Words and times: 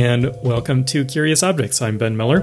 and 0.00 0.34
welcome 0.42 0.82
to 0.82 1.04
Curious 1.04 1.42
Objects. 1.42 1.82
I'm 1.82 1.98
Ben 1.98 2.16
Miller. 2.16 2.40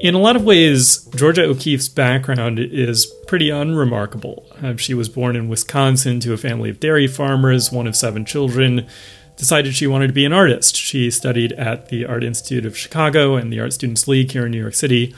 In 0.00 0.14
a 0.14 0.18
lot 0.18 0.36
of 0.36 0.44
ways, 0.44 1.04
Georgia 1.14 1.44
O'Keeffe's 1.44 1.90
background 1.90 2.58
is 2.58 3.04
pretty 3.26 3.50
unremarkable. 3.50 4.46
Uh, 4.62 4.74
she 4.76 4.94
was 4.94 5.10
born 5.10 5.36
in 5.36 5.50
Wisconsin 5.50 6.18
to 6.20 6.32
a 6.32 6.38
family 6.38 6.70
of 6.70 6.80
dairy 6.80 7.08
farmers, 7.08 7.70
one 7.70 7.86
of 7.86 7.94
seven 7.94 8.24
children. 8.24 8.86
Decided 9.36 9.74
she 9.74 9.86
wanted 9.86 10.06
to 10.06 10.14
be 10.14 10.24
an 10.24 10.32
artist. 10.32 10.76
She 10.76 11.10
studied 11.10 11.52
at 11.52 11.90
the 11.90 12.06
Art 12.06 12.24
Institute 12.24 12.64
of 12.64 12.74
Chicago 12.74 13.36
and 13.36 13.52
the 13.52 13.60
Art 13.60 13.74
Students 13.74 14.08
League 14.08 14.30
here 14.30 14.46
in 14.46 14.52
New 14.52 14.60
York 14.60 14.74
City. 14.74 15.14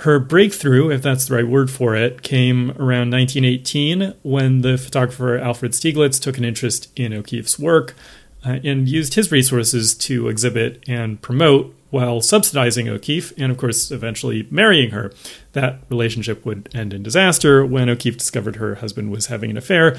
Her 0.00 0.18
breakthrough, 0.18 0.90
if 0.90 1.00
that's 1.00 1.26
the 1.26 1.36
right 1.36 1.48
word 1.48 1.70
for 1.70 1.94
it, 1.94 2.20
came 2.20 2.72
around 2.72 3.10
1918 3.10 4.14
when 4.22 4.60
the 4.60 4.76
photographer 4.76 5.38
Alfred 5.38 5.72
Stieglitz 5.72 6.20
took 6.20 6.36
an 6.36 6.44
interest 6.44 6.92
in 6.96 7.14
O'Keeffe's 7.14 7.58
work 7.58 7.94
uh, 8.44 8.58
and 8.64 8.88
used 8.88 9.14
his 9.14 9.30
resources 9.30 9.94
to 9.94 10.28
exhibit 10.28 10.82
and 10.88 11.20
promote 11.20 11.74
while 11.90 12.20
subsidizing 12.20 12.88
O'Keeffe 12.88 13.32
and, 13.36 13.50
of 13.50 13.58
course, 13.58 13.90
eventually 13.90 14.46
marrying 14.50 14.90
her. 14.90 15.12
That 15.52 15.80
relationship 15.88 16.46
would 16.46 16.68
end 16.72 16.94
in 16.94 17.02
disaster 17.02 17.66
when 17.66 17.88
O'Keeffe 17.88 18.18
discovered 18.18 18.56
her 18.56 18.76
husband 18.76 19.10
was 19.10 19.26
having 19.26 19.50
an 19.50 19.56
affair, 19.56 19.98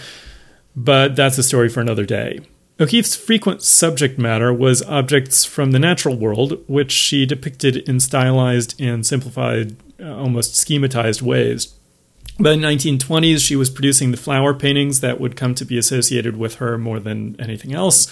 but 0.76 1.16
that's 1.16 1.38
a 1.38 1.44
story 1.44 1.70
for 1.70 1.82
another 1.82 2.06
day. 2.06 2.40
O'Keeffe's 2.80 3.16
frequent 3.16 3.62
subject 3.62 4.18
matter 4.18 4.52
was 4.52 4.82
objects 4.84 5.46
from 5.46 5.72
the 5.72 5.80
natural 5.80 6.18
world, 6.18 6.64
which 6.68 6.92
she 6.92 7.28
depicted 7.28 7.78
in 7.88 8.00
stylized 8.00 8.80
and 8.82 9.06
simplified, 9.06 9.76
uh, 10.00 10.16
almost 10.16 10.54
schematized 10.54 11.22
ways. 11.22 11.76
By 12.42 12.56
the 12.56 12.56
1920s, 12.56 13.46
she 13.46 13.56
was 13.56 13.70
producing 13.70 14.10
the 14.10 14.18
flower 14.18 14.56
paintings 14.56 15.02
that 15.02 15.20
would 15.20 15.36
come 15.36 15.54
to 15.54 15.64
be 15.64 15.78
associated 15.78 16.38
with 16.38 16.56
her 16.56 16.76
more 16.76 17.00
than 17.00 17.40
anything 17.40 17.72
else. 17.72 18.12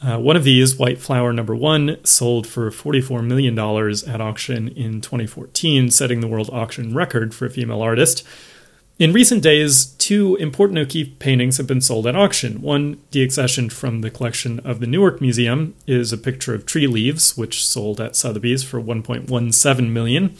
Uh, 0.00 0.16
one 0.16 0.36
of 0.36 0.44
these, 0.44 0.76
White 0.76 1.00
Flower 1.00 1.32
Number 1.32 1.56
One, 1.56 1.96
sold 2.04 2.46
for 2.46 2.70
$44 2.70 3.26
million 3.26 3.58
at 3.58 4.20
auction 4.20 4.68
in 4.68 5.00
2014, 5.00 5.90
setting 5.90 6.20
the 6.20 6.28
world 6.28 6.50
auction 6.52 6.94
record 6.94 7.34
for 7.34 7.46
a 7.46 7.50
female 7.50 7.82
artist. 7.82 8.24
In 9.00 9.12
recent 9.12 9.42
days, 9.42 9.86
two 9.86 10.36
important 10.36 10.78
O'Keeffe 10.78 11.18
paintings 11.18 11.56
have 11.56 11.66
been 11.66 11.80
sold 11.80 12.06
at 12.06 12.14
auction. 12.14 12.62
One, 12.62 12.98
deaccessioned 13.10 13.72
from 13.72 14.02
the 14.02 14.10
collection 14.10 14.60
of 14.60 14.78
the 14.78 14.86
Newark 14.86 15.20
Museum, 15.20 15.74
is 15.88 16.12
a 16.12 16.18
picture 16.18 16.54
of 16.54 16.64
tree 16.64 16.86
leaves, 16.86 17.36
which 17.36 17.66
sold 17.66 18.00
at 18.00 18.14
Sotheby's 18.14 18.62
for 18.62 18.80
1.17 18.80 19.90
million. 19.90 20.36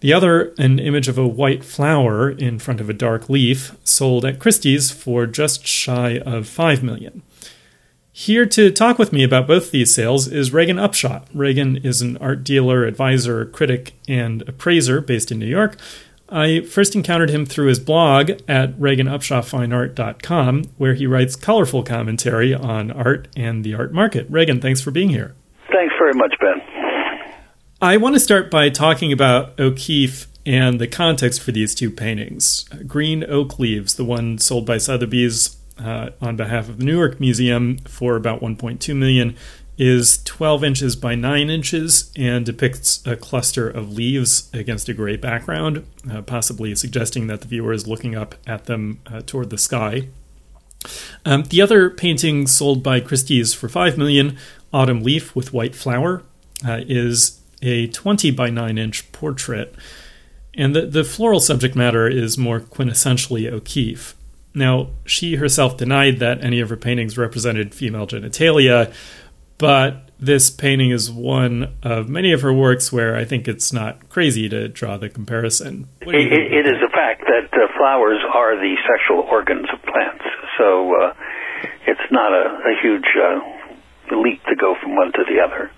The 0.00 0.12
other, 0.12 0.54
an 0.58 0.78
image 0.78 1.08
of 1.08 1.16
a 1.16 1.26
white 1.26 1.64
flower 1.64 2.30
in 2.30 2.58
front 2.58 2.80
of 2.80 2.90
a 2.90 2.94
dark 2.94 3.30
leaf, 3.30 3.76
sold 3.82 4.24
at 4.24 4.38
Christie's 4.38 4.90
for 4.90 5.26
just 5.26 5.66
shy 5.66 6.18
of 6.18 6.46
5 6.46 6.82
million. 6.82 7.22
Here 8.12 8.46
to 8.46 8.70
talk 8.70 8.98
with 8.98 9.12
me 9.12 9.22
about 9.24 9.46
both 9.46 9.70
these 9.70 9.94
sales 9.94 10.26
is 10.26 10.52
Reagan 10.52 10.78
Upshaw. 10.78 11.24
Reagan 11.34 11.76
is 11.76 12.00
an 12.00 12.16
art 12.18 12.44
dealer, 12.44 12.84
advisor, 12.84 13.44
critic, 13.44 13.94
and 14.08 14.40
appraiser 14.48 15.00
based 15.00 15.30
in 15.30 15.38
New 15.38 15.46
York. 15.46 15.76
I 16.28 16.60
first 16.62 16.94
encountered 16.96 17.30
him 17.30 17.46
through 17.46 17.68
his 17.68 17.78
blog 17.78 18.30
at 18.48 18.78
reaganupshawfineart.com, 18.78 20.64
where 20.76 20.94
he 20.94 21.06
writes 21.06 21.36
colorful 21.36 21.82
commentary 21.82 22.54
on 22.54 22.90
art 22.90 23.28
and 23.36 23.64
the 23.64 23.74
art 23.74 23.92
market. 23.92 24.26
Reagan, 24.28 24.60
thanks 24.60 24.80
for 24.80 24.90
being 24.90 25.10
here. 25.10 25.34
Thanks 25.70 25.94
very 25.98 26.14
much, 26.14 26.34
Ben. 26.40 26.60
I 27.80 27.98
want 27.98 28.14
to 28.14 28.20
start 28.20 28.50
by 28.50 28.70
talking 28.70 29.12
about 29.12 29.60
O'Keeffe 29.60 30.28
and 30.46 30.80
the 30.80 30.86
context 30.86 31.42
for 31.42 31.52
these 31.52 31.74
two 31.74 31.90
paintings. 31.90 32.64
Green 32.86 33.22
Oak 33.28 33.58
Leaves, 33.58 33.96
the 33.96 34.04
one 34.04 34.38
sold 34.38 34.64
by 34.64 34.78
Sotheby's 34.78 35.58
uh, 35.78 36.08
on 36.18 36.36
behalf 36.36 36.70
of 36.70 36.78
the 36.78 36.84
Newark 36.86 37.20
Museum 37.20 37.76
for 37.80 38.16
about 38.16 38.40
1.2 38.40 38.96
million, 38.96 39.36
is 39.76 40.22
12 40.24 40.64
inches 40.64 40.96
by 40.96 41.14
9 41.14 41.50
inches 41.50 42.10
and 42.16 42.46
depicts 42.46 43.06
a 43.06 43.14
cluster 43.14 43.68
of 43.68 43.92
leaves 43.92 44.48
against 44.54 44.88
a 44.88 44.94
gray 44.94 45.16
background, 45.16 45.86
uh, 46.10 46.22
possibly 46.22 46.74
suggesting 46.74 47.26
that 47.26 47.42
the 47.42 47.46
viewer 47.46 47.74
is 47.74 47.86
looking 47.86 48.16
up 48.16 48.36
at 48.46 48.64
them 48.64 49.00
uh, 49.06 49.20
toward 49.26 49.50
the 49.50 49.58
sky. 49.58 50.08
Um, 51.26 51.42
the 51.42 51.60
other 51.60 51.90
painting 51.90 52.46
sold 52.46 52.82
by 52.82 53.00
Christie's 53.00 53.52
for 53.52 53.68
5 53.68 53.98
million, 53.98 54.38
Autumn 54.72 55.02
Leaf 55.02 55.36
with 55.36 55.52
White 55.52 55.74
Flower, 55.74 56.22
uh, 56.66 56.80
is 56.86 57.42
a 57.62 57.86
20 57.88 58.30
by 58.32 58.50
9 58.50 58.78
inch 58.78 59.10
portrait. 59.12 59.74
And 60.54 60.74
the, 60.74 60.86
the 60.86 61.04
floral 61.04 61.40
subject 61.40 61.76
matter 61.76 62.08
is 62.08 62.38
more 62.38 62.60
quintessentially 62.60 63.50
O'Keeffe. 63.50 64.14
Now, 64.54 64.88
she 65.04 65.36
herself 65.36 65.76
denied 65.76 66.18
that 66.20 66.42
any 66.42 66.60
of 66.60 66.70
her 66.70 66.78
paintings 66.78 67.18
represented 67.18 67.74
female 67.74 68.06
genitalia, 68.06 68.94
but 69.58 70.06
this 70.18 70.48
painting 70.48 70.90
is 70.90 71.10
one 71.10 71.74
of 71.82 72.08
many 72.08 72.32
of 72.32 72.40
her 72.40 72.52
works 72.52 72.90
where 72.90 73.16
I 73.16 73.26
think 73.26 73.48
it's 73.48 73.70
not 73.70 74.08
crazy 74.08 74.48
to 74.48 74.68
draw 74.68 74.96
the 74.96 75.10
comparison. 75.10 75.88
It, 76.00 76.08
it, 76.08 76.32
it 76.32 76.66
is 76.66 76.80
a 76.82 76.90
fact 76.90 77.24
that 77.26 77.52
uh, 77.52 77.68
flowers 77.76 78.20
are 78.32 78.56
the 78.56 78.76
sexual 78.88 79.28
organs 79.30 79.66
of 79.72 79.82
plants, 79.82 80.24
so 80.56 81.02
uh, 81.02 81.14
it's 81.86 82.08
not 82.10 82.32
a, 82.32 82.56
a 82.64 82.80
huge 82.80 83.04
uh, 83.20 84.16
leap 84.16 84.42
to 84.44 84.56
go 84.56 84.74
from 84.80 84.96
one 84.96 85.12
to 85.12 85.24
the 85.28 85.40
other. 85.40 85.70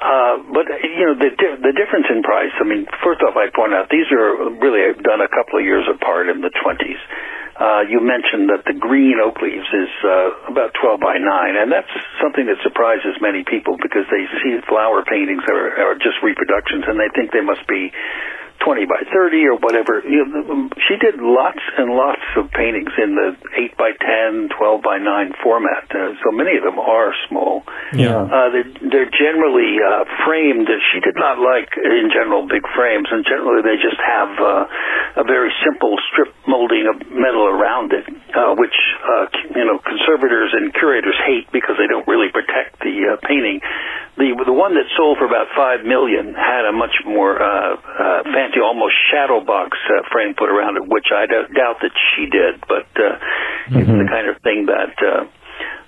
Uh, 0.00 0.40
but 0.48 0.64
you 0.80 1.04
know 1.04 1.14
the 1.14 1.28
the 1.60 1.74
difference 1.76 2.08
in 2.08 2.24
price. 2.24 2.56
I 2.56 2.64
mean, 2.64 2.88
first 3.04 3.20
off, 3.20 3.36
I 3.36 3.52
point 3.52 3.76
out 3.76 3.92
these 3.92 4.08
are 4.08 4.48
really 4.56 4.96
done 4.96 5.20
a 5.20 5.28
couple 5.28 5.60
of 5.60 5.64
years 5.64 5.84
apart 5.92 6.32
in 6.32 6.40
the 6.40 6.48
twenties. 6.56 6.96
Uh, 7.60 7.84
you 7.84 8.00
mentioned 8.00 8.48
that 8.48 8.64
the 8.64 8.72
green 8.72 9.20
oak 9.20 9.36
leaves 9.44 9.68
is 9.68 9.92
uh, 10.00 10.48
about 10.48 10.72
12 10.80 10.96
by 10.96 11.20
9, 11.20 11.60
and 11.60 11.68
that's 11.68 11.92
something 12.16 12.48
that 12.48 12.56
surprises 12.64 13.12
many 13.20 13.44
people 13.44 13.76
because 13.76 14.08
they 14.08 14.24
see 14.40 14.56
flower 14.64 15.04
paintings 15.04 15.44
that 15.44 15.52
are, 15.52 15.92
are 15.92 15.96
just 16.00 16.16
reproductions 16.24 16.88
and 16.88 16.96
they 16.96 17.12
think 17.12 17.36
they 17.36 17.44
must 17.44 17.60
be 17.68 17.92
20 18.64 18.84
by 18.84 19.00
30 19.12 19.48
or 19.48 19.56
whatever. 19.56 20.04
You 20.04 20.24
know, 20.24 20.68
she 20.88 20.96
did 21.00 21.16
lots 21.20 21.60
and 21.78 21.92
lots 21.92 22.22
of 22.36 22.50
paintings 22.52 22.92
in 23.00 23.16
the 23.16 23.36
8 23.56 23.76
by 23.76 23.92
10, 23.96 24.52
12 24.52 24.82
by 24.82 24.98
9 24.98 25.32
format. 25.42 25.88
Uh, 25.88 26.12
so 26.20 26.30
many 26.30 26.56
of 26.56 26.64
them 26.64 26.78
are 26.78 27.12
small. 27.28 27.64
Yeah. 27.96 28.20
Uh, 28.20 28.48
they're, 28.52 28.72
they're 28.92 29.12
generally 29.12 29.80
uh, 29.80 30.04
framed. 30.24 30.68
She 30.92 31.00
did 31.00 31.16
not 31.16 31.40
like, 31.40 31.72
in 31.76 32.12
general, 32.12 32.46
big 32.46 32.64
frames, 32.76 33.08
and 33.10 33.24
generally 33.24 33.64
they 33.64 33.80
just 33.80 34.00
have 34.00 34.30
uh, 34.36 35.22
a 35.22 35.24
very 35.24 35.50
simple 35.64 35.96
strip 36.12 36.32
molding 36.46 36.84
of 36.86 37.00
metal 37.10 37.48
around 37.48 37.92
it, 37.92 38.04
uh, 38.36 38.54
which, 38.60 38.76
uh, 39.04 39.26
you 39.56 39.64
know, 39.64 39.80
conservators 39.80 40.52
and 40.52 40.72
curators 40.74 41.16
hate 41.24 41.48
because 41.52 41.76
they 41.80 41.88
don't 41.88 42.06
really 42.06 42.28
protect 42.28 42.78
the 42.80 43.16
uh, 43.16 43.16
painting. 43.24 43.60
The, 44.18 44.36
the 44.44 44.52
one 44.52 44.74
that 44.74 44.84
sold 44.96 45.16
for 45.16 45.24
about 45.24 45.48
5 45.56 45.86
million 45.86 46.34
had 46.34 46.66
a 46.66 46.72
much 46.72 46.92
more 47.06 47.40
uh, 47.40 47.78
uh, 47.78 48.22
fancy 48.28 48.49
fancy, 48.50 48.60
almost 48.60 48.94
shadow 49.10 49.44
box 49.44 49.76
uh, 49.88 50.02
frame 50.12 50.34
put 50.34 50.48
around 50.48 50.76
it, 50.76 50.86
which 50.86 51.06
I 51.14 51.26
d- 51.26 51.54
doubt 51.54 51.76
that 51.82 51.92
she 52.14 52.26
did, 52.26 52.60
but 52.66 52.86
uh, 52.96 53.18
mm-hmm. 53.70 53.78
it's 53.78 53.88
the 53.88 54.08
kind 54.10 54.28
of 54.28 54.40
thing 54.42 54.66
that 54.66 54.94
uh, 54.98 55.24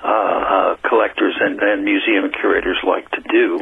uh, 0.03 0.09
uh, 0.09 0.77
collectors 0.89 1.35
and, 1.41 1.61
and 1.61 1.85
museum 1.85 2.31
curators 2.31 2.79
like 2.87 3.11
to 3.11 3.23
do. 3.31 3.61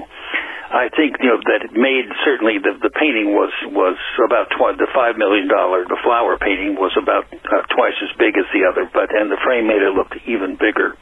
I 0.70 0.86
think 0.94 1.18
you 1.18 1.26
know 1.26 1.42
that 1.50 1.66
it 1.66 1.74
made 1.74 2.06
certainly 2.24 2.62
the 2.62 2.78
the 2.78 2.94
painting 2.94 3.34
was 3.34 3.50
was 3.74 3.98
about 4.22 4.54
tw- 4.54 4.78
the 4.78 4.86
five 4.94 5.18
million 5.18 5.48
dollar 5.48 5.82
the 5.82 5.98
flower 5.98 6.38
painting 6.38 6.78
was 6.78 6.94
about 6.94 7.26
uh, 7.26 7.66
twice 7.74 7.98
as 7.98 8.14
big 8.16 8.38
as 8.38 8.46
the 8.54 8.70
other, 8.70 8.86
but 8.86 9.10
and 9.10 9.32
the 9.34 9.40
frame 9.42 9.66
made 9.66 9.82
it 9.82 9.90
look 9.98 10.14
even 10.30 10.54
bigger. 10.54 10.94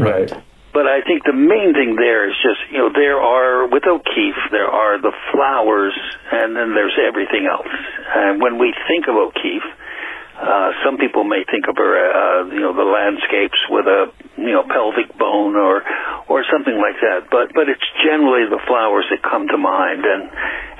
Right. 0.00 0.32
But 0.72 0.86
I 0.86 1.02
think 1.02 1.26
the 1.26 1.34
main 1.34 1.74
thing 1.74 1.98
there 1.98 2.30
is 2.30 2.36
just, 2.38 2.62
you 2.70 2.78
know, 2.78 2.90
there 2.94 3.18
are, 3.18 3.66
with 3.66 3.82
O'Keeffe, 3.90 4.42
there 4.54 4.70
are 4.70 5.02
the 5.02 5.10
flowers 5.34 5.94
and 6.30 6.54
then 6.54 6.78
there's 6.78 6.94
everything 6.94 7.50
else. 7.50 7.66
And 8.14 8.40
when 8.40 8.58
we 8.58 8.70
think 8.86 9.10
of 9.10 9.18
O'Keeffe, 9.18 9.66
uh, 10.40 10.70
some 10.86 10.96
people 10.96 11.26
may 11.26 11.44
think 11.44 11.68
of 11.68 11.76
her, 11.76 11.92
uh, 11.92 12.48
you 12.48 12.64
know, 12.64 12.72
the 12.72 12.86
landscapes 12.86 13.60
with 13.68 13.84
a, 13.84 14.08
you 14.40 14.54
know, 14.54 14.64
pelvic 14.64 15.12
bone 15.18 15.52
or, 15.52 15.84
or 16.32 16.46
something 16.48 16.80
like 16.80 16.96
that. 17.02 17.28
But, 17.28 17.52
but 17.52 17.68
it's 17.68 17.84
generally 18.00 18.48
the 18.48 18.62
flowers 18.64 19.04
that 19.12 19.20
come 19.20 19.52
to 19.52 19.58
mind, 19.60 20.00
and, 20.00 20.22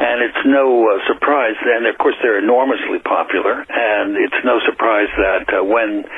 and 0.01 0.17
it's 0.25 0.43
no 0.49 0.87
uh, 0.89 1.05
surprise. 1.13 1.61
And 1.61 1.85
of 1.85 1.99
course, 2.01 2.17
they're 2.25 2.41
enormously 2.41 3.05
popular, 3.05 3.61
and 3.69 4.17
it's 4.17 4.41
no 4.49 4.65
surprise 4.65 5.13
that 5.19 5.45
uh, 5.53 5.61
when 5.61 6.09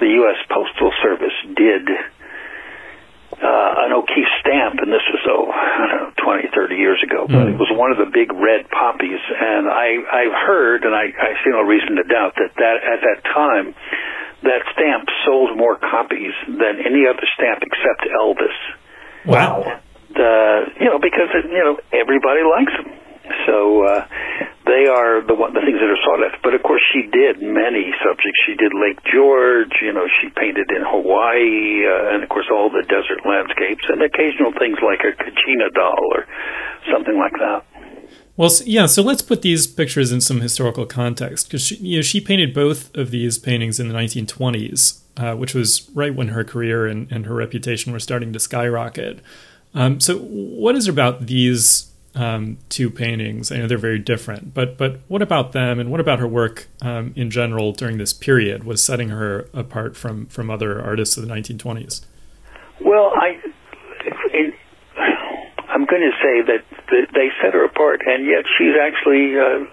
the 0.00 0.08
U.S. 0.24 0.40
Postal 0.48 0.88
Service 1.04 1.36
did 1.52 1.84
an 3.96 4.02
O'Keeffe 4.02 4.34
stamp, 4.44 4.84
and 4.84 4.92
this 4.92 5.04
was 5.08 5.22
oh, 5.24 5.48
I 5.48 5.88
don't 5.88 6.16
know, 6.16 6.24
20, 6.24 6.48
30 6.52 6.74
years 6.76 7.00
ago. 7.00 7.24
But 7.24 7.48
mm. 7.48 7.54
it 7.54 7.58
was 7.58 7.72
one 7.72 7.92
of 7.92 7.98
the 7.98 8.10
big 8.12 8.32
red 8.32 8.68
poppies, 8.68 9.20
and 9.24 9.68
I 9.68 9.96
I've 10.04 10.36
heard, 10.36 10.84
and 10.84 10.94
I 10.94 11.08
I 11.16 11.32
see 11.40 11.50
no 11.50 11.62
reason 11.62 11.96
to 11.96 12.04
doubt 12.04 12.36
that 12.36 12.52
that 12.56 12.76
at 12.84 13.00
that 13.00 13.20
time, 13.24 13.74
that 14.44 14.60
stamp 14.76 15.08
sold 15.24 15.56
more 15.56 15.76
copies 15.76 16.36
than 16.46 16.84
any 16.84 17.08
other 17.08 17.24
stamp 17.34 17.64
except 17.64 18.04
Elvis. 18.12 18.58
Wow. 19.24 19.80
Uh, 20.16 20.60
you 20.80 20.86
know, 20.86 21.00
because 21.00 21.32
you 21.32 21.62
know 21.64 21.80
everybody 21.92 22.44
likes 22.44 22.72
them. 22.76 22.92
So 23.46 23.82
uh, 23.82 24.06
they 24.66 24.90
are 24.90 25.22
the 25.22 25.34
one, 25.34 25.54
the 25.54 25.62
things 25.62 25.78
that 25.78 25.86
are 25.86 26.02
sought 26.02 26.26
after. 26.26 26.42
But 26.42 26.54
of 26.54 26.62
course, 26.62 26.82
she 26.92 27.06
did 27.06 27.38
many 27.38 27.94
subjects. 28.02 28.38
She 28.44 28.58
did 28.58 28.74
Lake 28.74 28.98
George. 29.06 29.78
You 29.80 29.94
know, 29.94 30.10
she 30.20 30.28
painted 30.34 30.66
in 30.74 30.82
Hawaii, 30.82 31.86
uh, 31.86 32.14
and 32.14 32.22
of 32.22 32.28
course, 32.28 32.50
all 32.50 32.68
the 32.68 32.82
desert 32.82 33.22
landscapes, 33.22 33.86
and 33.88 34.02
occasional 34.02 34.50
things 34.58 34.78
like 34.82 35.06
a 35.06 35.14
Kachina 35.14 35.70
doll 35.72 36.04
or 36.12 36.26
something 36.90 37.16
like 37.16 37.38
that. 37.38 37.62
Well, 38.36 38.50
yeah. 38.66 38.86
So 38.86 39.02
let's 39.02 39.22
put 39.22 39.42
these 39.42 39.66
pictures 39.66 40.12
in 40.12 40.20
some 40.20 40.40
historical 40.40 40.84
context, 40.84 41.46
because 41.46 41.70
you 41.70 41.98
know 41.98 42.02
she 42.02 42.20
painted 42.20 42.52
both 42.52 42.94
of 42.96 43.10
these 43.10 43.38
paintings 43.38 43.78
in 43.78 43.88
the 43.88 43.94
1920s, 43.94 45.00
uh, 45.16 45.34
which 45.36 45.54
was 45.54 45.88
right 45.94 46.14
when 46.14 46.28
her 46.28 46.44
career 46.44 46.86
and, 46.86 47.10
and 47.10 47.26
her 47.26 47.34
reputation 47.34 47.92
were 47.92 48.00
starting 48.00 48.32
to 48.32 48.40
skyrocket. 48.40 49.20
Um, 49.74 50.00
so, 50.00 50.18
what 50.18 50.74
is 50.74 50.88
it 50.88 50.90
about 50.90 51.26
these 51.26 51.92
um, 52.16 52.58
two 52.68 52.90
paintings? 52.90 53.52
I 53.52 53.58
know 53.58 53.68
they're 53.68 53.78
very 53.78 53.98
different, 53.98 54.54
but 54.54 54.76
but 54.76 55.00
what 55.08 55.22
about 55.22 55.52
them, 55.52 55.78
and 55.78 55.90
what 55.90 56.00
about 56.00 56.18
her 56.18 56.26
work 56.26 56.68
um, 56.82 57.12
in 57.14 57.30
general 57.30 57.72
during 57.72 57.98
this 57.98 58.12
period 58.12 58.64
was 58.64 58.82
setting 58.82 59.10
her 59.10 59.48
apart 59.52 59.96
from 59.96 60.26
from 60.26 60.50
other 60.50 60.82
artists 60.82 61.16
of 61.16 61.26
the 61.26 61.32
1920s? 61.32 62.04
Well, 62.80 63.12
I. 63.14 63.40
I'm 65.68 65.84
going 65.84 66.08
to 66.08 66.16
say 66.24 66.40
that 66.40 66.64
they 66.88 67.28
set 67.42 67.52
her 67.52 67.64
apart, 67.66 68.00
and 68.06 68.24
yet 68.24 68.48
she's 68.56 68.72
actually 68.80 69.36
uh, 69.36 69.68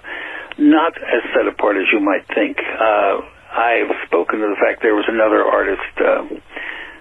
not 0.58 0.98
as 0.98 1.24
set 1.32 1.48
apart 1.48 1.78
as 1.78 1.88
you 1.94 2.02
might 2.02 2.28
think. 2.36 2.58
Uh, 2.60 3.22
I've 3.54 3.94
spoken 4.08 4.40
to 4.40 4.48
the 4.52 4.60
fact 4.60 4.82
there 4.82 4.96
was 4.96 5.08
another 5.08 5.46
artist, 5.46 5.94
uh, 5.96 6.28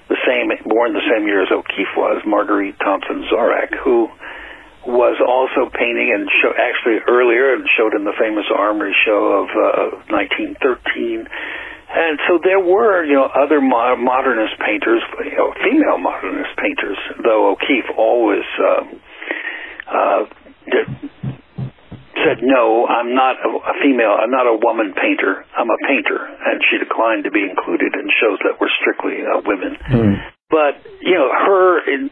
the 0.09 0.21
same, 0.29 0.53
born 0.69 0.93
the 0.93 1.03
same 1.11 1.27
year 1.27 1.43
as 1.43 1.50
O'Keeffe 1.50 1.97
was, 1.97 2.23
Marguerite 2.27 2.79
Thompson 2.79 3.25
Zorach, 3.33 3.75
who 3.83 4.09
was 4.87 5.17
also 5.23 5.70
painting 5.70 6.11
and 6.11 6.26
show, 6.43 6.50
actually 6.50 6.99
earlier 7.06 7.55
and 7.55 7.67
showed 7.79 7.94
in 7.94 8.05
the 8.05 8.14
famous 8.19 8.46
Armory 8.50 8.94
show 9.06 9.46
of 9.46 9.49
uh, 9.55 10.11
1913. 10.11 11.26
And 11.93 12.19
so 12.26 12.40
there 12.43 12.58
were, 12.58 13.05
you 13.05 13.14
know, 13.14 13.29
other 13.29 13.61
mo- 13.61 14.00
modernist 14.00 14.56
painters, 14.58 15.02
you 15.25 15.37
know, 15.37 15.52
female 15.61 15.99
modernist 15.99 16.56
painters, 16.56 16.99
though 17.23 17.52
O'Keeffe 17.52 17.93
always 17.96 18.49
uh, 18.58 18.82
uh, 19.93 20.23
said, 22.25 22.40
no, 22.40 22.87
I'm 22.87 23.14
not 23.14 23.37
a 23.44 23.75
female, 23.82 24.17
I'm 24.17 24.31
not 24.31 24.46
a 24.46 24.56
woman 24.56 24.94
painter, 24.96 25.44
I'm 25.52 25.69
a 25.69 25.81
painter. 25.87 26.17
And 26.17 26.64
she 26.70 26.79
declined 26.79 27.25
to 27.25 27.31
be 27.31 27.44
included 27.44 27.93
in 27.93 28.08
shows 28.19 28.38
that 28.46 28.58
were 28.58 28.70
strictly 28.81 29.20
uh, 29.20 29.43
women. 29.44 29.76
Mm. 29.90 30.17
But, 30.53 30.85
you 31.01 31.17
know, 31.17 31.33
her 31.33 31.81
in 31.89 32.11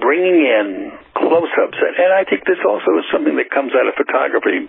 bringing 0.00 0.48
in 0.48 0.96
close-ups, 1.12 1.76
and 1.76 2.12
I 2.16 2.24
think 2.24 2.48
this 2.48 2.56
also 2.64 2.96
is 2.98 3.04
something 3.12 3.36
that 3.36 3.50
comes 3.52 3.72
out 3.76 3.84
of 3.86 3.92
photography 4.00 4.64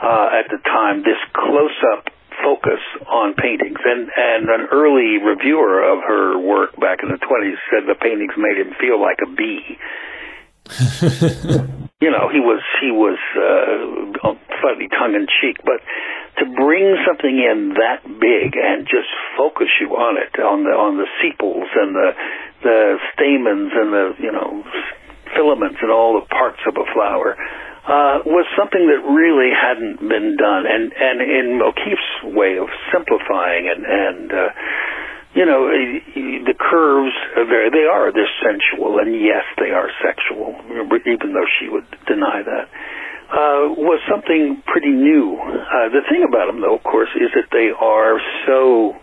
uh, 0.00 0.40
at 0.40 0.48
the 0.48 0.56
time, 0.64 1.04
this 1.04 1.20
close-up 1.36 2.08
focus 2.42 2.80
on 3.06 3.34
paintings. 3.34 3.76
And, 3.84 4.08
and 4.08 4.48
an 4.48 4.68
early 4.72 5.20
reviewer 5.20 5.84
of 5.84 6.00
her 6.08 6.38
work 6.38 6.80
back 6.80 7.04
in 7.04 7.10
the 7.12 7.20
20s 7.20 7.60
said 7.68 7.84
the 7.86 7.94
paintings 7.94 8.32
made 8.40 8.56
him 8.56 8.72
feel 8.80 8.96
like 8.96 9.20
a 9.20 9.28
bee. 9.28 9.76
you 12.00 12.10
know, 12.10 12.28
he 12.28 12.40
was 12.40 12.62
he 12.82 12.90
was 12.90 13.18
uh, 13.38 14.34
slightly 14.60 14.88
tongue 14.90 15.14
in 15.14 15.26
cheek, 15.40 15.62
but 15.64 15.80
to 16.42 16.44
bring 16.44 16.96
something 17.06 17.36
in 17.38 17.78
that 17.78 18.02
big 18.02 18.58
and 18.58 18.86
just 18.86 19.08
focus 19.38 19.68
you 19.80 19.94
on 19.94 20.18
it, 20.18 20.34
on 20.40 20.64
the 20.64 20.74
on 20.74 20.98
the 20.98 21.06
sepals 21.22 21.70
and 21.74 21.94
the 21.94 22.10
the 22.62 22.78
stamens 23.14 23.72
and 23.72 23.92
the 23.92 24.06
you 24.18 24.32
know 24.32 24.64
filaments 25.34 25.78
and 25.82 25.90
all 25.90 26.20
the 26.20 26.26
parts 26.26 26.60
of 26.66 26.74
a 26.76 26.86
flower, 26.92 27.38
uh, 27.84 28.24
was 28.24 28.46
something 28.56 28.80
that 28.88 29.02
really 29.04 29.52
hadn't 29.52 30.00
been 30.00 30.36
done. 30.40 30.64
And, 30.64 30.88
and 30.88 31.16
in 31.20 31.60
O'Keeffe's 31.60 32.32
way 32.32 32.56
of 32.56 32.68
simplifying 32.88 33.68
and, 33.68 33.84
and 33.84 34.32
uh, 34.32 34.48
you 35.34 35.46
know, 35.46 35.66
the 35.66 36.54
curves 36.54 37.14
are 37.36 37.44
very, 37.44 37.70
they 37.70 37.86
are, 37.90 38.12
they're 38.12 38.30
sensual, 38.42 38.98
and 38.98 39.14
yes, 39.14 39.44
they 39.58 39.70
are 39.70 39.90
sexual, 40.02 40.54
even 41.06 41.34
though 41.34 41.48
she 41.58 41.68
would 41.68 41.86
deny 42.06 42.42
that. 42.42 42.68
Uh, 43.24 43.74
was 43.74 43.98
something 44.08 44.62
pretty 44.66 44.92
new. 44.92 45.34
Uh, 45.34 45.88
the 45.90 46.02
thing 46.08 46.24
about 46.28 46.46
them, 46.46 46.60
though, 46.60 46.76
of 46.76 46.82
course, 46.84 47.08
is 47.16 47.30
that 47.34 47.48
they 47.50 47.72
are 47.74 48.20
so 48.46 48.94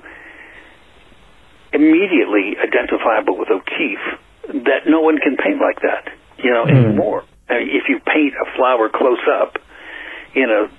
immediately 1.74 2.56
identifiable 2.56 3.38
with 3.38 3.50
O'Keeffe 3.50 4.64
that 4.64 4.88
no 4.88 5.02
one 5.02 5.18
can 5.18 5.36
paint 5.36 5.60
like 5.60 5.82
that, 5.82 6.14
you 6.38 6.52
know, 6.52 6.64
mm. 6.66 6.86
anymore 6.86 7.26
if 7.60 7.90
you 7.90 8.00
paint 8.00 8.34
a 8.40 8.46
flower 8.56 8.90
close 8.90 9.22
up 9.28 9.58
in 10.34 10.50
a 10.50 10.70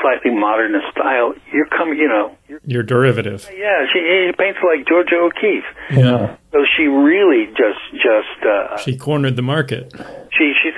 slightly 0.00 0.30
modernist 0.30 0.86
style, 0.90 1.34
you're 1.52 1.66
coming, 1.66 1.98
you 1.98 2.08
know. 2.08 2.36
You're, 2.48 2.60
you're 2.64 2.82
derivative. 2.82 3.48
Yeah, 3.54 3.86
she, 3.92 3.98
she 4.00 4.32
paints 4.36 4.58
like 4.64 4.86
Georgia 4.86 5.16
O'Keeffe. 5.16 5.64
Yeah. 5.90 6.36
So 6.52 6.64
she 6.76 6.84
really 6.84 7.46
just, 7.46 7.80
just. 7.92 8.46
Uh, 8.46 8.78
she 8.78 8.96
cornered 8.96 9.36
the 9.36 9.42
market. 9.42 9.92
She, 10.32 10.52
she, 10.62 10.70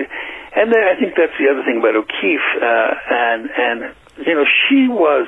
and 0.56 0.72
then 0.72 0.82
I 0.84 0.98
think 0.98 1.14
that's 1.16 1.36
the 1.38 1.48
other 1.50 1.62
thing 1.64 1.78
about 1.78 1.96
O'Keeffe, 1.96 2.62
uh, 2.62 2.94
and 3.10 3.50
and 3.56 3.94
you 4.26 4.34
know 4.34 4.44
she 4.68 4.88
was. 4.88 5.26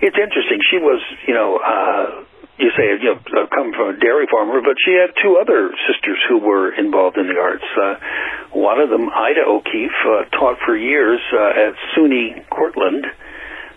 It's 0.00 0.16
interesting. 0.18 0.58
She 0.68 0.78
was, 0.78 1.00
you 1.28 1.34
know, 1.34 1.58
uh, 1.58 2.24
you 2.62 2.70
say, 2.78 2.94
you 3.02 3.10
know, 3.10 3.18
uh, 3.18 3.50
come 3.50 3.74
from 3.74 3.94
a 3.94 3.98
dairy 3.98 4.26
farmer, 4.30 4.62
but 4.62 4.78
she 4.78 4.94
had 4.94 5.10
two 5.18 5.36
other 5.36 5.74
sisters 5.90 6.18
who 6.30 6.38
were 6.38 6.70
involved 6.72 7.18
in 7.18 7.26
the 7.26 7.34
arts. 7.34 7.66
Uh, 7.74 7.98
one 8.54 8.78
of 8.78 8.88
them, 8.88 9.10
Ida 9.10 9.42
O'Keeffe, 9.42 10.00
uh, 10.06 10.30
taught 10.30 10.58
for 10.64 10.76
years 10.76 11.20
uh, 11.34 11.68
at 11.68 11.74
SUNY 11.92 12.46
Cortland, 12.48 13.04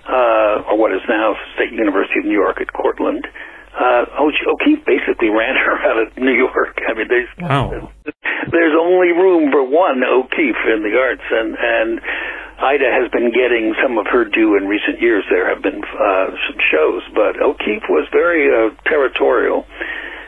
uh, 0.06 0.70
or 0.70 0.78
what 0.78 0.94
is 0.94 1.02
now 1.10 1.34
State 1.56 1.74
University 1.74 2.20
of 2.22 2.26
New 2.26 2.38
York 2.38 2.62
at 2.62 2.72
Cortland. 2.72 3.26
Uh, 3.74 4.06
O'Keeffe 4.22 4.86
basically 4.86 5.30
ran 5.30 5.56
her 5.66 5.76
out 5.82 5.98
of 6.08 6.18
New 6.18 6.38
York. 6.38 6.80
I 6.88 6.94
mean, 6.94 7.10
there's, 7.10 7.30
wow. 7.42 7.92
there's 8.52 8.76
only 8.80 9.12
room 9.12 9.52
for 9.52 9.66
one 9.66 10.04
O'Keeffe 10.06 10.64
in 10.70 10.86
the 10.86 10.96
arts, 10.96 11.26
and 11.28 11.58
and 11.58 12.02
Ida 12.66 12.90
has 12.90 13.12
been 13.14 13.30
getting 13.30 13.78
some 13.78 14.02
of 14.02 14.10
her 14.10 14.26
due 14.26 14.58
in 14.58 14.66
recent 14.66 14.98
years. 14.98 15.22
There 15.30 15.46
have 15.54 15.62
been 15.62 15.86
uh, 15.86 16.28
some 16.50 16.60
shows, 16.74 17.06
but 17.14 17.38
O'Keeffe 17.38 17.86
was 17.90 18.10
very 18.10 18.50
uh, 18.50 18.74
territorial, 18.90 19.70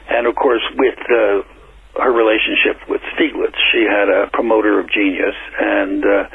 and 0.05 0.27
of 0.29 0.35
course, 0.37 0.61
with 0.77 0.99
uh, 1.09 1.41
her 1.97 2.13
relationship 2.13 2.77
with 2.85 3.01
Stieglitz, 3.17 3.57
she 3.73 3.81
had 3.89 4.05
a 4.05 4.29
promoter 4.29 4.77
of 4.77 4.85
genius, 4.93 5.33
and 5.57 6.05
uh, 6.05 6.29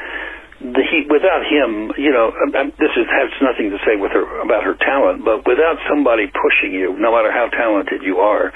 the, 0.75 0.83
he, 0.91 1.07
without 1.07 1.47
him, 1.47 1.95
you 1.95 2.11
know, 2.11 2.35
um, 2.35 2.51
um, 2.51 2.69
this 2.83 2.91
is, 2.99 3.07
has 3.07 3.31
nothing 3.39 3.71
to 3.71 3.79
say 3.87 3.95
with 3.95 4.11
her 4.11 4.27
about 4.43 4.67
her 4.67 4.75
talent, 4.83 5.23
but 5.23 5.47
without 5.47 5.79
somebody 5.87 6.27
pushing 6.27 6.75
you, 6.75 6.99
no 6.99 7.15
matter 7.15 7.31
how 7.31 7.47
talented 7.47 8.03
you 8.03 8.19
are, 8.19 8.51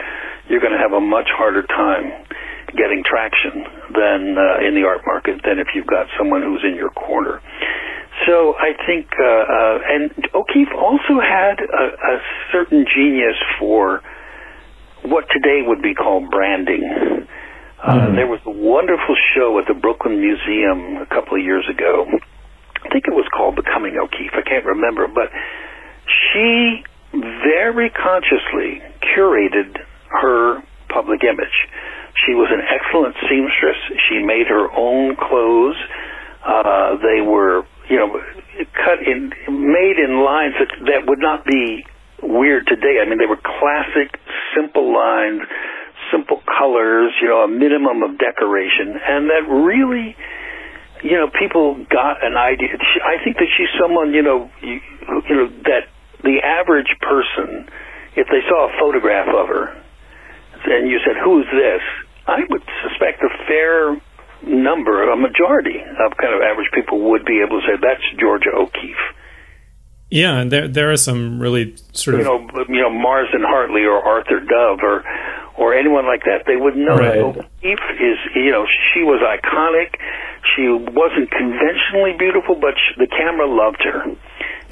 you're 0.50 0.60
going 0.60 0.74
to 0.74 0.82
have 0.82 0.92
a 0.92 1.00
much 1.00 1.30
harder 1.30 1.62
time 1.62 2.10
getting 2.74 3.02
traction 3.04 3.64
than 3.94 4.36
uh, 4.38 4.66
in 4.66 4.74
the 4.74 4.84
art 4.86 5.02
market 5.06 5.40
than 5.44 5.58
if 5.58 5.68
you've 5.74 5.86
got 5.86 6.06
someone 6.18 6.42
who's 6.42 6.64
in 6.64 6.74
your 6.74 6.90
corner. 6.90 7.40
So 8.24 8.54
I 8.56 8.72
think, 8.86 9.06
uh, 9.18 9.24
uh, 9.24 9.78
and 9.86 10.10
O'Keeffe 10.34 10.72
also 10.74 11.20
had 11.20 11.60
a, 11.60 11.84
a 11.94 12.14
certain 12.50 12.86
genius 12.88 13.36
for 13.58 14.00
what 15.04 15.26
today 15.30 15.60
would 15.62 15.82
be 15.82 15.94
called 15.94 16.30
branding. 16.30 16.82
Uh, 17.76 17.92
mm-hmm. 17.92 18.16
There 18.16 18.26
was 18.26 18.40
a 18.46 18.50
wonderful 18.50 19.14
show 19.34 19.58
at 19.60 19.68
the 19.68 19.74
Brooklyn 19.74 20.18
Museum 20.18 20.96
a 20.96 21.06
couple 21.06 21.36
of 21.36 21.44
years 21.44 21.68
ago. 21.70 22.06
I 22.08 22.88
think 22.88 23.04
it 23.06 23.14
was 23.14 23.28
called 23.36 23.56
Becoming 23.56 23.96
O'Keeffe. 24.00 24.32
I 24.34 24.42
can't 24.42 24.64
remember, 24.64 25.06
but 25.08 25.28
she 26.32 26.82
very 27.12 27.90
consciously 27.90 28.80
curated 29.14 29.76
her 30.08 30.62
public 30.88 31.22
image. 31.22 31.68
She 32.24 32.32
was 32.32 32.48
an 32.50 32.64
excellent 32.64 33.14
seamstress. 33.28 33.76
She 34.08 34.22
made 34.24 34.46
her 34.48 34.70
own 34.72 35.16
clothes. 35.16 35.76
Uh, 36.44 36.96
they 37.02 37.20
were, 37.20 37.66
you 37.90 37.98
know, 37.98 38.20
cut 38.72 39.02
in, 39.04 39.32
made 39.50 39.98
in 39.98 40.24
lines 40.24 40.54
that, 40.58 40.70
that 40.86 41.06
would 41.06 41.18
not 41.18 41.44
be 41.44 41.84
weird 42.22 42.66
today. 42.66 43.02
I 43.04 43.08
mean, 43.08 43.18
they 43.18 43.26
were 43.26 43.36
classic, 43.36 44.16
simple 44.56 44.94
lines, 44.94 45.42
simple 46.10 46.40
colors, 46.46 47.12
you 47.20 47.28
know, 47.28 47.44
a 47.44 47.48
minimum 47.48 48.02
of 48.02 48.18
decoration. 48.18 48.96
And 48.96 49.28
that 49.28 49.44
really, 49.50 50.16
you 51.02 51.18
know, 51.18 51.28
people 51.28 51.84
got 51.90 52.24
an 52.24 52.36
idea. 52.36 52.68
I 53.04 53.22
think 53.22 53.36
that 53.36 53.48
she's 53.56 53.68
someone, 53.80 54.14
you 54.14 54.22
know, 54.22 54.50
you, 54.62 54.80
you 55.28 55.34
know, 55.36 55.48
that 55.68 55.90
the 56.22 56.40
average 56.42 56.90
person, 57.02 57.68
if 58.16 58.26
they 58.28 58.40
saw 58.48 58.68
a 58.68 58.72
photograph 58.80 59.28
of 59.28 59.48
her, 59.48 59.82
and 60.64 60.88
you 60.90 60.98
said, 61.04 61.16
"Who's 61.22 61.46
this?" 61.52 61.82
I 62.26 62.40
would 62.50 62.62
suspect 62.82 63.22
a 63.22 63.30
fair 63.46 64.00
number, 64.42 65.10
a 65.10 65.16
majority 65.16 65.78
of 65.80 66.16
kind 66.16 66.34
of 66.34 66.42
average 66.42 66.70
people 66.74 67.10
would 67.10 67.24
be 67.24 67.40
able 67.40 67.60
to 67.60 67.66
say 67.66 67.78
that's 67.80 68.02
Georgia 68.18 68.50
O'Keeffe. 68.54 69.14
Yeah, 70.10 70.38
and 70.38 70.52
there 70.52 70.68
there 70.68 70.92
are 70.92 70.96
some 70.96 71.40
really 71.40 71.74
sort 71.92 72.14
of 72.14 72.20
you 72.20 72.24
know 72.24 72.48
you 72.68 72.80
know 72.82 72.90
Marsden 72.90 73.42
Hartley 73.42 73.82
or 73.84 73.98
Arthur 73.98 74.38
Dove 74.40 74.78
or 74.82 75.02
or 75.58 75.74
anyone 75.74 76.06
like 76.06 76.22
that. 76.24 76.44
They 76.46 76.56
would 76.56 76.76
know 76.76 76.96
right. 76.96 77.18
O'Keeffe 77.18 77.90
is 77.98 78.18
you 78.34 78.52
know 78.52 78.66
she 78.94 79.02
was 79.02 79.18
iconic. 79.22 79.98
she 80.54 80.68
wasn't 80.70 81.30
conventionally 81.30 82.14
beautiful, 82.18 82.54
but 82.54 82.74
she, 82.78 83.02
the 83.02 83.08
camera 83.10 83.50
loved 83.50 83.82
her. 83.82 84.04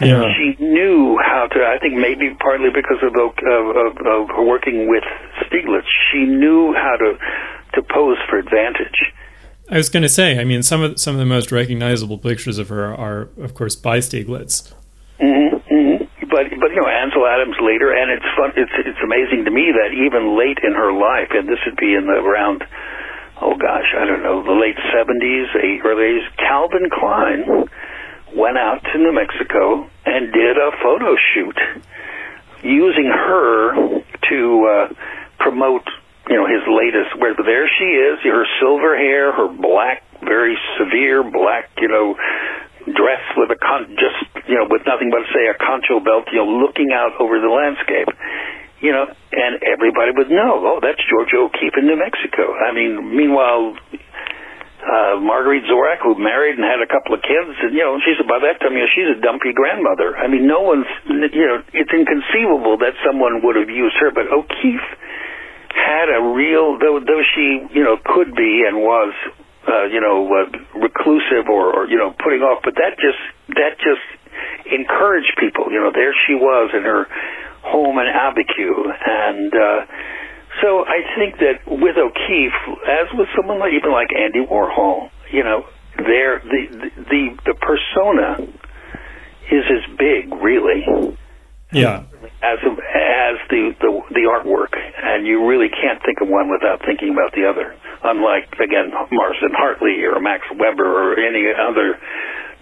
And 0.00 0.10
Yeah. 0.10 0.34
she 0.36 0.56
knew 0.62 1.18
how 1.22 1.46
to. 1.46 1.64
I 1.64 1.78
think 1.78 1.94
maybe 1.94 2.34
partly 2.40 2.70
because 2.74 2.98
of, 3.02 3.14
of, 3.14 3.32
of, 3.76 3.96
of 4.06 4.28
her 4.34 4.42
working 4.42 4.88
with 4.88 5.04
Stieglitz, 5.46 5.86
she 6.10 6.24
knew 6.24 6.72
how 6.74 6.96
to 6.96 7.18
to 7.74 7.82
pose 7.82 8.18
for 8.28 8.38
advantage. 8.38 9.12
I 9.70 9.76
was 9.78 9.88
going 9.88 10.02
to 10.02 10.08
say, 10.08 10.38
I 10.38 10.44
mean, 10.44 10.62
some 10.62 10.82
of 10.82 10.98
some 10.98 11.14
of 11.14 11.18
the 11.20 11.26
most 11.26 11.50
recognizable 11.52 12.18
pictures 12.18 12.58
of 12.58 12.68
her 12.68 12.94
are, 12.94 13.28
of 13.40 13.54
course, 13.54 13.76
by 13.76 13.98
Stieglitz. 13.98 14.72
hmm 15.20 15.56
hmm 15.70 15.96
But 16.28 16.50
but 16.60 16.70
you 16.74 16.76
know 16.82 16.88
Ansel 16.90 17.26
Adams 17.26 17.56
later, 17.62 17.94
and 17.94 18.10
it's 18.10 18.26
fun. 18.36 18.50
It's 18.56 18.74
it's 18.84 18.98
amazing 19.02 19.44
to 19.46 19.50
me 19.50 19.70
that 19.72 19.94
even 19.94 20.36
late 20.36 20.58
in 20.62 20.72
her 20.74 20.92
life, 20.92 21.30
and 21.30 21.48
this 21.48 21.58
would 21.66 21.76
be 21.76 21.94
in 21.94 22.06
the 22.06 22.18
around, 22.18 22.64
oh 23.40 23.54
gosh, 23.56 23.94
I 23.96 24.04
don't 24.04 24.22
know, 24.22 24.42
the 24.42 24.52
late 24.58 24.76
seventies, 24.92 25.46
early 25.84 26.04
eighties. 26.18 26.28
Calvin 26.36 26.90
Klein 26.90 27.64
went 28.36 28.58
out 28.58 28.82
to 28.92 28.98
New 28.98 29.12
Mexico 29.12 29.88
and 30.04 30.32
did 30.32 30.56
a 30.56 30.70
photo 30.82 31.16
shoot 31.34 31.56
using 32.62 33.06
her 33.06 34.02
to 34.30 34.38
uh, 34.66 34.94
promote. 35.38 35.86
You 36.28 36.36
know 36.36 36.48
his 36.48 36.64
latest. 36.64 37.20
Where 37.20 37.36
there 37.36 37.68
she 37.68 37.84
is, 37.84 38.18
her 38.24 38.46
silver 38.58 38.96
hair, 38.96 39.30
her 39.30 39.48
black, 39.48 40.02
very 40.24 40.56
severe 40.78 41.22
black. 41.22 41.68
You 41.76 41.88
know 41.88 42.16
dress 42.84 43.24
with 43.36 43.48
a 43.48 43.56
con- 43.56 43.96
just 43.96 44.48
you 44.48 44.56
know 44.56 44.68
with 44.68 44.84
nothing 44.84 45.08
but 45.08 45.24
say 45.32 45.48
a 45.48 45.56
concho 45.56 46.00
belt, 46.00 46.28
you 46.32 46.40
know, 46.40 46.48
looking 46.48 46.92
out 46.92 47.16
over 47.20 47.40
the 47.40 47.48
landscape. 47.48 48.08
You 48.80 48.92
know, 48.92 49.06
and 49.08 49.64
everybody 49.64 50.12
would 50.12 50.28
know, 50.28 50.60
oh, 50.60 50.78
that's 50.82 51.00
Georgia 51.08 51.48
O'Keeffe 51.48 51.72
in 51.80 51.86
New 51.86 51.96
Mexico. 51.96 52.52
I 52.52 52.68
mean, 52.74 53.16
meanwhile, 53.16 53.72
uh, 54.84 55.16
Marguerite 55.20 55.64
Zorach, 55.64 56.04
who 56.04 56.14
married 56.20 56.60
and 56.60 56.64
had 56.64 56.84
a 56.84 56.88
couple 56.88 57.16
of 57.16 57.24
kids, 57.24 57.56
and 57.64 57.72
you 57.72 57.80
know, 57.80 57.96
she's 58.04 58.20
by 58.28 58.38
that 58.44 58.60
time, 58.60 58.76
you 58.76 58.84
know, 58.84 58.92
she's 58.92 59.10
a 59.16 59.20
dumpy 59.20 59.56
grandmother. 59.56 60.16
I 60.16 60.28
mean, 60.28 60.46
no 60.46 60.60
one's, 60.60 60.86
you 61.08 61.46
know, 61.48 61.64
it's 61.72 61.92
inconceivable 61.92 62.78
that 62.84 62.92
someone 63.00 63.40
would 63.42 63.56
have 63.56 63.72
used 63.72 63.96
her, 64.00 64.12
but 64.12 64.28
O'Keeffe 64.28 64.90
had 65.72 66.12
a 66.12 66.20
real, 66.20 66.78
though, 66.78 67.00
though 67.00 67.24
she, 67.34 67.64
you 67.72 67.82
know, 67.82 67.96
could 68.04 68.36
be 68.36 68.62
and 68.68 68.78
was 68.78 69.12
uh, 69.66 69.84
you 69.84 70.00
know, 70.00 70.28
uh, 70.28 70.44
reclusive 70.78 71.48
or, 71.48 71.72
or 71.72 71.88
you 71.88 71.96
know, 71.96 72.14
putting 72.22 72.40
off. 72.40 72.60
But 72.62 72.74
that 72.76 73.00
just 73.00 73.20
that 73.56 73.80
just 73.80 74.04
encouraged 74.68 75.32
people. 75.40 75.72
You 75.72 75.80
know, 75.80 75.90
there 75.92 76.12
she 76.26 76.34
was 76.34 76.70
in 76.74 76.82
her 76.82 77.06
home 77.64 77.96
in 77.98 78.06
Abiquiu, 78.06 78.92
and 78.92 79.52
uh, 79.54 79.80
so 80.64 80.80
I 80.88 81.04
think 81.20 81.36
that 81.44 81.68
with 81.68 81.96
O'Keeffe, 82.00 82.60
as 82.88 83.12
with 83.12 83.28
someone 83.36 83.58
like 83.60 83.72
even 83.76 83.92
like 83.92 84.08
Andy 84.16 84.40
Warhol, 84.40 85.10
you 85.30 85.44
know, 85.44 85.66
there 85.98 86.40
the 86.40 86.90
the 87.04 87.22
the 87.44 87.54
persona 87.60 88.40
is 89.52 89.64
as 89.68 89.84
big, 89.98 90.32
really, 90.40 90.88
Yeah. 91.70 92.04
as 92.42 92.58
as 92.64 93.36
the, 93.52 93.76
the 93.78 93.90
the 94.08 94.24
artwork, 94.24 94.72
and 94.72 95.26
you 95.26 95.46
really 95.46 95.68
can't 95.68 96.00
think 96.02 96.22
of 96.22 96.28
one 96.28 96.48
without 96.48 96.80
thinking 96.86 97.12
about 97.12 97.32
the 97.36 97.44
other. 97.44 97.76
Unlike 98.02 98.54
again 98.56 98.90
Marsden 99.12 99.52
Hartley 99.52 100.02
or 100.04 100.18
Max 100.20 100.44
Weber 100.56 101.12
or 101.12 101.20
any 101.20 101.44
other 101.52 101.98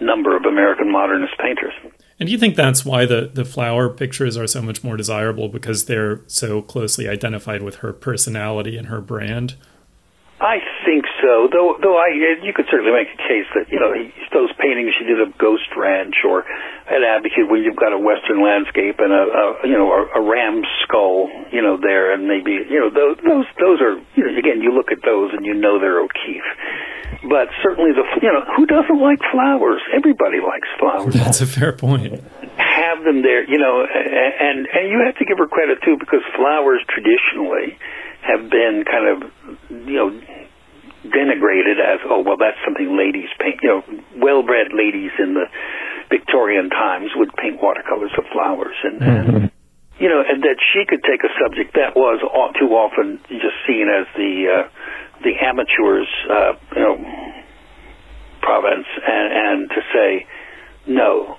number 0.01 0.35
of 0.35 0.43
American 0.43 0.91
modernist 0.91 1.33
painters. 1.39 1.73
And 2.23 2.29
do 2.29 2.31
you 2.31 2.37
think 2.37 2.55
that's 2.55 2.85
why 2.85 3.05
the, 3.05 3.29
the 3.33 3.43
flower 3.43 3.89
pictures 3.89 4.37
are 4.37 4.47
so 4.47 4.61
much 4.61 4.81
more 4.81 4.95
desirable 4.95 5.49
because 5.49 5.87
they're 5.87 6.21
so 6.25 6.61
closely 6.61 7.09
identified 7.09 7.61
with 7.61 7.75
her 7.79 7.91
personality 7.91 8.77
and 8.77 8.87
her 8.87 9.01
brand? 9.01 9.55
I 10.39 10.61
so. 11.23 11.47
Though, 11.47 11.79
though 11.79 11.95
I, 11.95 12.11
you 12.43 12.51
could 12.51 12.67
certainly 12.67 12.91
make 12.91 13.07
a 13.07 13.21
case 13.23 13.47
that 13.55 13.71
you 13.71 13.79
know 13.79 13.95
he, 13.95 14.11
those 14.35 14.51
paintings 14.59 14.91
she 14.99 15.07
did 15.07 15.23
of 15.23 15.39
Ghost 15.39 15.71
Ranch 15.71 16.19
or 16.27 16.43
at 16.43 16.99
Abiquiu, 16.99 17.47
when 17.47 17.63
you've 17.63 17.79
got 17.79 17.95
a 17.95 17.99
western 17.99 18.43
landscape 18.43 18.99
and 18.99 19.15
a, 19.15 19.23
a 19.23 19.45
you 19.63 19.79
know 19.79 19.87
a, 19.87 20.19
a 20.19 20.21
ram's 20.21 20.67
skull, 20.83 21.31
you 21.55 21.63
know 21.63 21.79
there, 21.79 22.11
and 22.11 22.27
maybe 22.27 22.59
you 22.59 22.79
know 22.83 22.91
those 22.91 23.15
those 23.23 23.47
those 23.55 23.79
are 23.79 23.95
you 24.19 24.27
know 24.27 24.35
again 24.35 24.59
you 24.59 24.75
look 24.75 24.91
at 24.91 24.99
those 24.99 25.31
and 25.31 25.47
you 25.47 25.55
know 25.55 25.79
they're 25.79 26.03
O'Keeffe. 26.03 26.51
But 27.23 27.47
certainly 27.63 27.95
the 27.95 28.03
you 28.19 28.27
know 28.27 28.43
who 28.59 28.67
doesn't 28.67 28.99
like 28.99 29.23
flowers? 29.31 29.79
Everybody 29.95 30.43
likes 30.43 30.67
flowers. 30.75 31.15
That's 31.15 31.39
a 31.39 31.47
fair 31.47 31.71
point. 31.71 32.19
Have 32.59 32.99
them 33.07 33.23
there, 33.23 33.47
you 33.47 33.57
know, 33.57 33.87
and 33.87 34.67
and 34.67 34.91
you 34.91 34.99
have 35.07 35.15
to 35.17 35.25
give 35.25 35.39
her 35.39 35.47
credit 35.47 35.79
too 35.87 35.95
because 35.95 36.19
flowers 36.35 36.83
traditionally 36.91 37.79
have 38.27 38.49
been 38.49 38.83
kind 38.83 39.07
of 39.07 39.31
you 39.87 39.95
know 39.95 40.09
denigrated 41.03 41.79
as 41.79 41.99
oh 42.09 42.21
well 42.21 42.37
that's 42.37 42.57
something 42.63 42.95
ladies 42.95 43.27
paint 43.39 43.59
you 43.61 43.69
know 43.69 43.81
well-bred 44.17 44.71
ladies 44.71 45.11
in 45.19 45.33
the 45.33 45.45
Victorian 46.09 46.69
times 46.69 47.11
would 47.15 47.33
paint 47.35 47.61
watercolors 47.61 48.11
of 48.17 48.23
flowers 48.31 48.75
and, 48.83 49.01
and 49.01 49.51
you 49.99 50.07
know 50.07 50.23
and 50.23 50.43
that 50.43 50.57
she 50.71 50.85
could 50.87 51.03
take 51.03 51.23
a 51.23 51.31
subject 51.43 51.75
that 51.75 51.95
was 51.95 52.23
all, 52.23 52.51
too 52.53 52.71
often 52.73 53.19
just 53.27 53.57
seen 53.67 53.87
as 53.91 54.07
the 54.15 54.47
uh, 54.47 54.69
the 55.23 55.33
amateurs 55.43 56.07
uh, 56.29 56.53
you 56.75 56.81
know 56.81 56.95
province 58.41 58.87
and 59.07 59.27
and 59.33 59.69
to 59.69 59.81
say 59.91 60.27
no 60.87 61.37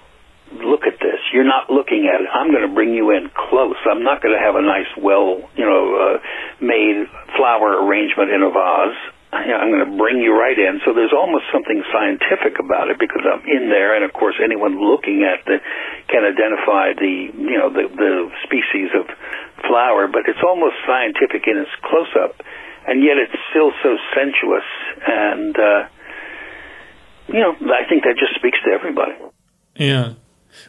look 0.52 0.86
at 0.86 1.00
this. 1.00 1.18
You're 1.32 1.48
not 1.48 1.70
looking 1.70 2.06
at 2.06 2.20
it. 2.20 2.28
I'm 2.30 2.50
going 2.50 2.66
to 2.68 2.74
bring 2.74 2.94
you 2.94 3.10
in 3.10 3.30
close. 3.34 3.76
I'm 3.90 4.04
not 4.04 4.22
going 4.22 4.34
to 4.36 4.42
have 4.42 4.54
a 4.54 4.62
nice, 4.62 4.86
well, 5.00 5.42
you 5.56 5.64
know, 5.64 5.84
uh, 5.96 6.18
made 6.60 7.06
flower 7.36 7.82
arrangement 7.84 8.30
in 8.30 8.42
a 8.42 8.50
vase. 8.50 9.13
I'm 9.34 9.70
going 9.74 9.86
to 9.90 9.96
bring 9.98 10.22
you 10.22 10.30
right 10.30 10.56
in. 10.56 10.80
So 10.86 10.94
there's 10.94 11.12
almost 11.12 11.50
something 11.50 11.82
scientific 11.90 12.62
about 12.62 12.88
it 12.90 12.98
because 12.98 13.26
I'm 13.26 13.42
in 13.42 13.68
there, 13.68 13.94
and 13.96 14.04
of 14.04 14.12
course, 14.12 14.38
anyone 14.38 14.78
looking 14.78 15.26
at 15.26 15.42
it 15.50 15.60
can 16.06 16.22
identify 16.22 16.94
the, 16.94 17.34
you 17.34 17.58
know, 17.58 17.68
the 17.68 17.90
the 17.90 18.30
species 18.46 18.94
of 18.94 19.10
flower. 19.66 20.06
But 20.06 20.30
it's 20.30 20.42
almost 20.46 20.78
scientific 20.86 21.44
in 21.50 21.58
its 21.58 21.74
close 21.82 22.12
up, 22.14 22.38
and 22.86 23.02
yet 23.02 23.18
it's 23.18 23.34
still 23.50 23.72
so 23.82 23.98
sensuous. 24.14 24.68
And 25.02 25.54
uh, 25.58 25.82
you 27.28 27.40
know, 27.40 27.52
I 27.74 27.88
think 27.88 28.04
that 28.04 28.16
just 28.18 28.38
speaks 28.38 28.58
to 28.64 28.70
everybody. 28.70 29.18
Yeah. 29.76 30.14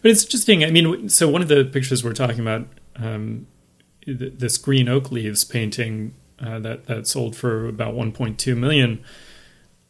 But 0.01 0.11
it's 0.11 0.23
interesting. 0.23 0.63
I 0.63 0.71
mean, 0.71 1.09
so 1.09 1.29
one 1.29 1.41
of 1.41 1.47
the 1.47 1.63
pictures 1.65 2.03
we're 2.03 2.13
talking 2.13 2.39
about, 2.39 2.67
um, 2.95 3.45
th- 4.03 4.33
this 4.37 4.57
green 4.57 4.89
oak 4.89 5.11
leaves 5.11 5.43
painting 5.43 6.15
uh, 6.39 6.59
that 6.59 6.85
that 6.85 7.07
sold 7.07 7.35
for 7.35 7.67
about 7.67 7.93
1.2 7.93 8.57
million. 8.57 9.03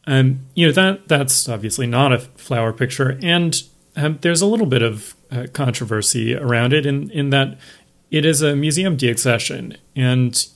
Um, 0.08 0.46
you 0.54 0.68
know 0.68 0.74
that 0.74 1.08
that's 1.08 1.50
obviously 1.50 1.88
not 1.88 2.14
a 2.14 2.20
flower 2.20 2.72
picture, 2.72 3.18
and 3.24 3.62
um, 3.96 4.20
there's 4.22 4.42
a 4.42 4.46
little 4.46 4.68
bit 4.68 4.84
of 4.84 5.16
uh, 5.32 5.48
controversy 5.54 6.36
around 6.36 6.74
it 6.74 6.86
in 6.86 7.10
in 7.12 7.32
that 7.32 7.58
it 8.12 8.26
is 8.26 8.42
a 8.42 8.56
museum 8.56 8.98
deaccession, 8.98 9.78
and 9.96 10.48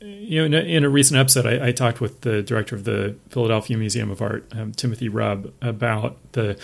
you 0.00 0.40
know 0.40 0.44
in 0.44 0.54
a, 0.54 0.60
in 0.60 0.84
a 0.84 0.90
recent 0.90 1.18
episode, 1.18 1.46
I, 1.46 1.68
I, 1.68 1.72
talked 1.72 2.00
with 2.00 2.20
the 2.20 2.42
director 2.42 2.76
of 2.76 2.84
the 2.84 3.16
Philadelphia 3.30 3.78
Museum 3.78 4.10
of 4.10 4.20
Art, 4.20 4.46
um, 4.52 4.72
Timothy 4.72 5.08
Rub, 5.08 5.52
about 5.62 6.18
the 6.32 6.58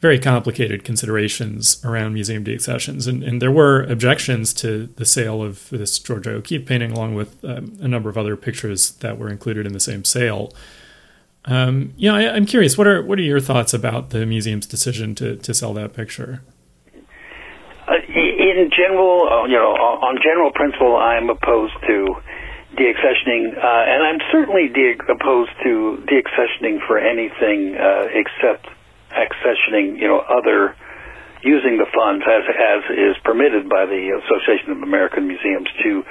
very 0.00 0.18
complicated 0.18 0.84
considerations 0.84 1.84
around 1.84 2.14
museum 2.14 2.44
deaccessions. 2.44 3.08
And, 3.08 3.22
and 3.22 3.42
there 3.42 3.50
were 3.50 3.82
objections 3.84 4.54
to 4.54 4.86
the 4.96 5.04
sale 5.04 5.42
of 5.42 5.68
this 5.70 5.98
Georgia 5.98 6.30
O'Keeffe 6.30 6.66
painting, 6.66 6.92
along 6.92 7.14
with 7.14 7.44
um, 7.44 7.76
a 7.80 7.88
number 7.88 8.08
of 8.08 8.16
other 8.16 8.36
pictures 8.36 8.92
that 8.92 9.18
were 9.18 9.28
included 9.28 9.66
in 9.66 9.72
the 9.72 9.80
same 9.80 10.04
sale. 10.04 10.52
Um, 11.46 11.94
know, 11.98 12.14
I, 12.14 12.36
am 12.36 12.46
curious. 12.46 12.76
What 12.76 12.86
are 12.86 13.02
what 13.02 13.18
are 13.18 13.22
your 13.22 13.40
thoughts 13.40 13.72
about 13.72 14.10
the 14.10 14.26
museum's 14.26 14.66
decision 14.66 15.14
to, 15.16 15.36
to 15.36 15.54
sell 15.54 15.72
that 15.74 15.94
picture? 15.94 16.42
Uh, 17.88 17.94
in 18.06 18.70
general, 18.70 19.28
uh, 19.32 19.46
you 19.46 19.54
know, 19.54 19.72
on 19.72 20.18
general 20.22 20.52
principle, 20.52 20.96
I'm 20.96 21.30
opposed 21.30 21.74
to 21.86 22.16
deaccessioning, 22.76 23.56
uh, 23.56 23.84
and 23.88 24.02
I'm 24.02 24.20
certainly 24.30 24.68
de- 24.68 24.98
opposed 25.08 25.50
to 25.64 26.04
deaccessioning 26.06 26.86
for 26.86 26.98
anything 26.98 27.76
uh, 27.76 28.06
except 28.12 28.68
accessioning, 29.18 29.98
you 29.98 30.06
know, 30.08 30.20
other 30.20 30.76
using 31.42 31.78
the 31.78 31.86
funds 31.94 32.24
as 32.26 32.44
as 32.46 32.82
is 32.90 33.16
permitted 33.24 33.68
by 33.68 33.86
the 33.86 34.18
Association 34.22 34.72
of 34.72 34.82
American 34.82 35.26
Museums 35.26 35.68
to 35.82 36.02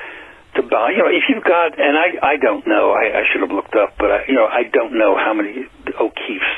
to 0.55 0.61
buy. 0.63 0.91
You 0.91 1.03
know, 1.03 1.11
if 1.11 1.23
you've 1.29 1.43
got, 1.43 1.79
and 1.79 1.95
I 1.97 2.35
I 2.35 2.37
don't 2.37 2.65
know, 2.67 2.91
I, 2.91 3.19
I 3.19 3.23
should 3.31 3.41
have 3.41 3.51
looked 3.51 3.75
up, 3.75 3.95
but 3.97 4.11
I, 4.11 4.19
you 4.27 4.35
know, 4.35 4.45
I 4.45 4.63
don't 4.63 4.97
know 4.97 5.15
how 5.15 5.33
many 5.33 5.67
O'Keeffe's 5.99 6.57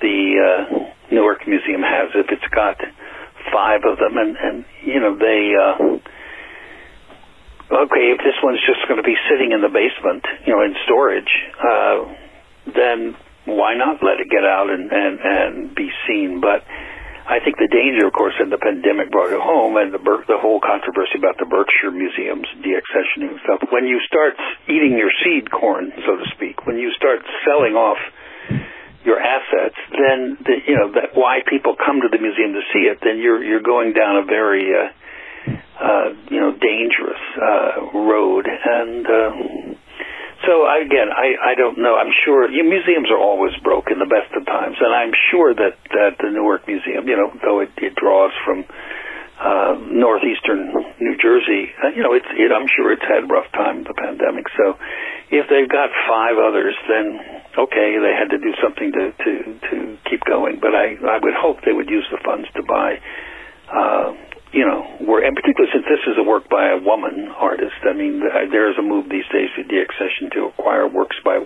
the 0.00 0.18
uh, 0.40 1.14
Newark 1.14 1.46
Museum 1.46 1.82
has. 1.82 2.10
If 2.14 2.26
it's 2.30 2.48
got 2.54 2.76
five 3.52 3.82
of 3.84 3.98
them, 3.98 4.16
and 4.16 4.36
and 4.36 4.64
you 4.84 5.00
know 5.00 5.16
they. 5.16 5.52
Uh, 5.54 5.98
Okay, 7.66 8.14
if 8.14 8.18
this 8.18 8.38
one's 8.44 8.62
just 8.62 8.86
going 8.86 9.02
to 9.02 9.02
be 9.02 9.16
sitting 9.28 9.50
in 9.50 9.60
the 9.60 9.68
basement, 9.68 10.24
you 10.46 10.54
know, 10.54 10.62
in 10.62 10.76
storage, 10.84 11.32
uh, 11.58 12.14
then 12.70 13.16
why 13.46 13.74
not 13.74 14.02
let 14.02 14.20
it 14.20 14.28
get 14.28 14.44
out 14.44 14.68
and, 14.70 14.90
and, 14.90 15.18
and 15.22 15.74
be 15.74 15.88
seen? 16.06 16.40
But 16.40 16.66
I 17.26 17.42
think 17.42 17.58
the 17.58 17.66
danger, 17.66 18.06
of 18.06 18.14
course, 18.14 18.38
in 18.38 18.50
the 18.54 18.58
pandemic 18.58 19.10
brought 19.10 19.34
it 19.34 19.42
home, 19.42 19.74
and 19.74 19.90
the 19.90 19.98
the 19.98 20.38
whole 20.38 20.62
controversy 20.62 21.18
about 21.18 21.34
the 21.42 21.46
Berkshire 21.46 21.90
museums 21.90 22.46
deaccessioning 22.62 23.34
and 23.34 23.40
stuff. 23.42 23.66
When 23.74 23.86
you 23.90 23.98
start 24.06 24.38
eating 24.70 24.94
your 24.94 25.10
seed 25.26 25.50
corn, 25.50 25.90
so 26.06 26.22
to 26.22 26.26
speak, 26.38 26.66
when 26.70 26.78
you 26.78 26.94
start 26.94 27.26
selling 27.42 27.74
off 27.74 27.98
your 29.02 29.18
assets, 29.18 29.74
then 29.90 30.38
the, 30.38 30.54
you 30.70 30.76
know 30.78 30.94
that 30.94 31.18
why 31.18 31.42
people 31.50 31.74
come 31.74 31.98
to 32.02 32.10
the 32.10 32.22
museum 32.22 32.54
to 32.54 32.62
see 32.70 32.86
it. 32.86 33.02
Then 33.02 33.18
you're 33.18 33.42
you're 33.42 33.66
going 33.66 33.90
down 33.90 34.22
a 34.22 34.24
very 34.24 34.70
uh, 34.70 34.90
uh, 35.82 36.08
you 36.30 36.38
know 36.38 36.54
dangerous 36.54 37.22
uh, 37.42 37.90
road, 38.06 38.46
and 38.46 39.02
uh, 39.06 39.30
so 40.46 40.64
again, 40.64 41.10
I 41.10 41.52
I 41.52 41.54
don't 41.54 41.78
know. 41.78 41.96
I'm 41.96 42.12
sure 42.24 42.50
you 42.50 42.64
museums 42.64 43.10
are 43.10 43.18
always 43.18 43.52
broke 43.62 43.90
in 43.90 43.98
the 43.98 44.06
best 44.06 44.32
of 44.32 44.46
times, 44.46 44.76
and 44.80 44.94
I'm 44.94 45.12
sure 45.30 45.54
that 45.54 45.76
that 45.90 46.18
the 46.22 46.30
Newark 46.30 46.66
Museum, 46.66 47.06
you 47.08 47.16
know, 47.16 47.30
though 47.42 47.60
it, 47.60 47.70
it 47.76 47.94
draws 47.94 48.32
from 48.44 48.64
uh, 49.36 49.76
northeastern 49.90 50.72
New 51.00 51.16
Jersey, 51.20 51.68
uh, 51.82 51.92
you 51.94 52.02
know, 52.02 52.14
it's 52.14 52.30
it, 52.30 52.50
I'm 52.54 52.68
sure 52.70 52.92
it's 52.92 53.04
had 53.04 53.24
a 53.24 53.26
rough 53.26 53.50
time 53.52 53.84
the 53.84 53.94
pandemic. 53.94 54.46
So 54.56 54.78
if 55.30 55.50
they've 55.50 55.68
got 55.68 55.90
five 56.08 56.38
others, 56.38 56.74
then 56.88 57.20
okay, 57.58 57.98
they 57.98 58.14
had 58.14 58.30
to 58.30 58.38
do 58.38 58.54
something 58.62 58.92
to 58.92 59.04
to 59.12 59.32
to 59.68 59.76
keep 60.08 60.24
going. 60.24 60.58
But 60.62 60.74
I 60.74 60.94
I 60.94 61.18
would 61.18 61.34
hope 61.34 61.66
they 61.66 61.74
would 61.74 61.90
use 61.90 62.06
the 62.10 62.18
funds 62.24 62.48
to 62.54 62.62
buy. 62.62 63.02
Uh, 63.66 64.14
you 64.52 64.64
know, 64.64 64.82
where, 65.04 65.24
and 65.24 65.34
particularly 65.34 65.72
since 65.74 65.86
this 65.88 66.04
is 66.06 66.16
a 66.18 66.22
work 66.22 66.48
by 66.48 66.70
a 66.70 66.78
woman 66.78 67.28
artist, 67.36 67.76
I 67.82 67.92
mean, 67.92 68.20
there 68.20 68.70
is 68.70 68.78
a 68.78 68.82
move 68.82 69.08
these 69.08 69.26
days 69.32 69.50
to 69.56 69.62
deaccession 69.64 70.32
to 70.32 70.46
acquire 70.46 70.86
works 70.86 71.16
by 71.24 71.42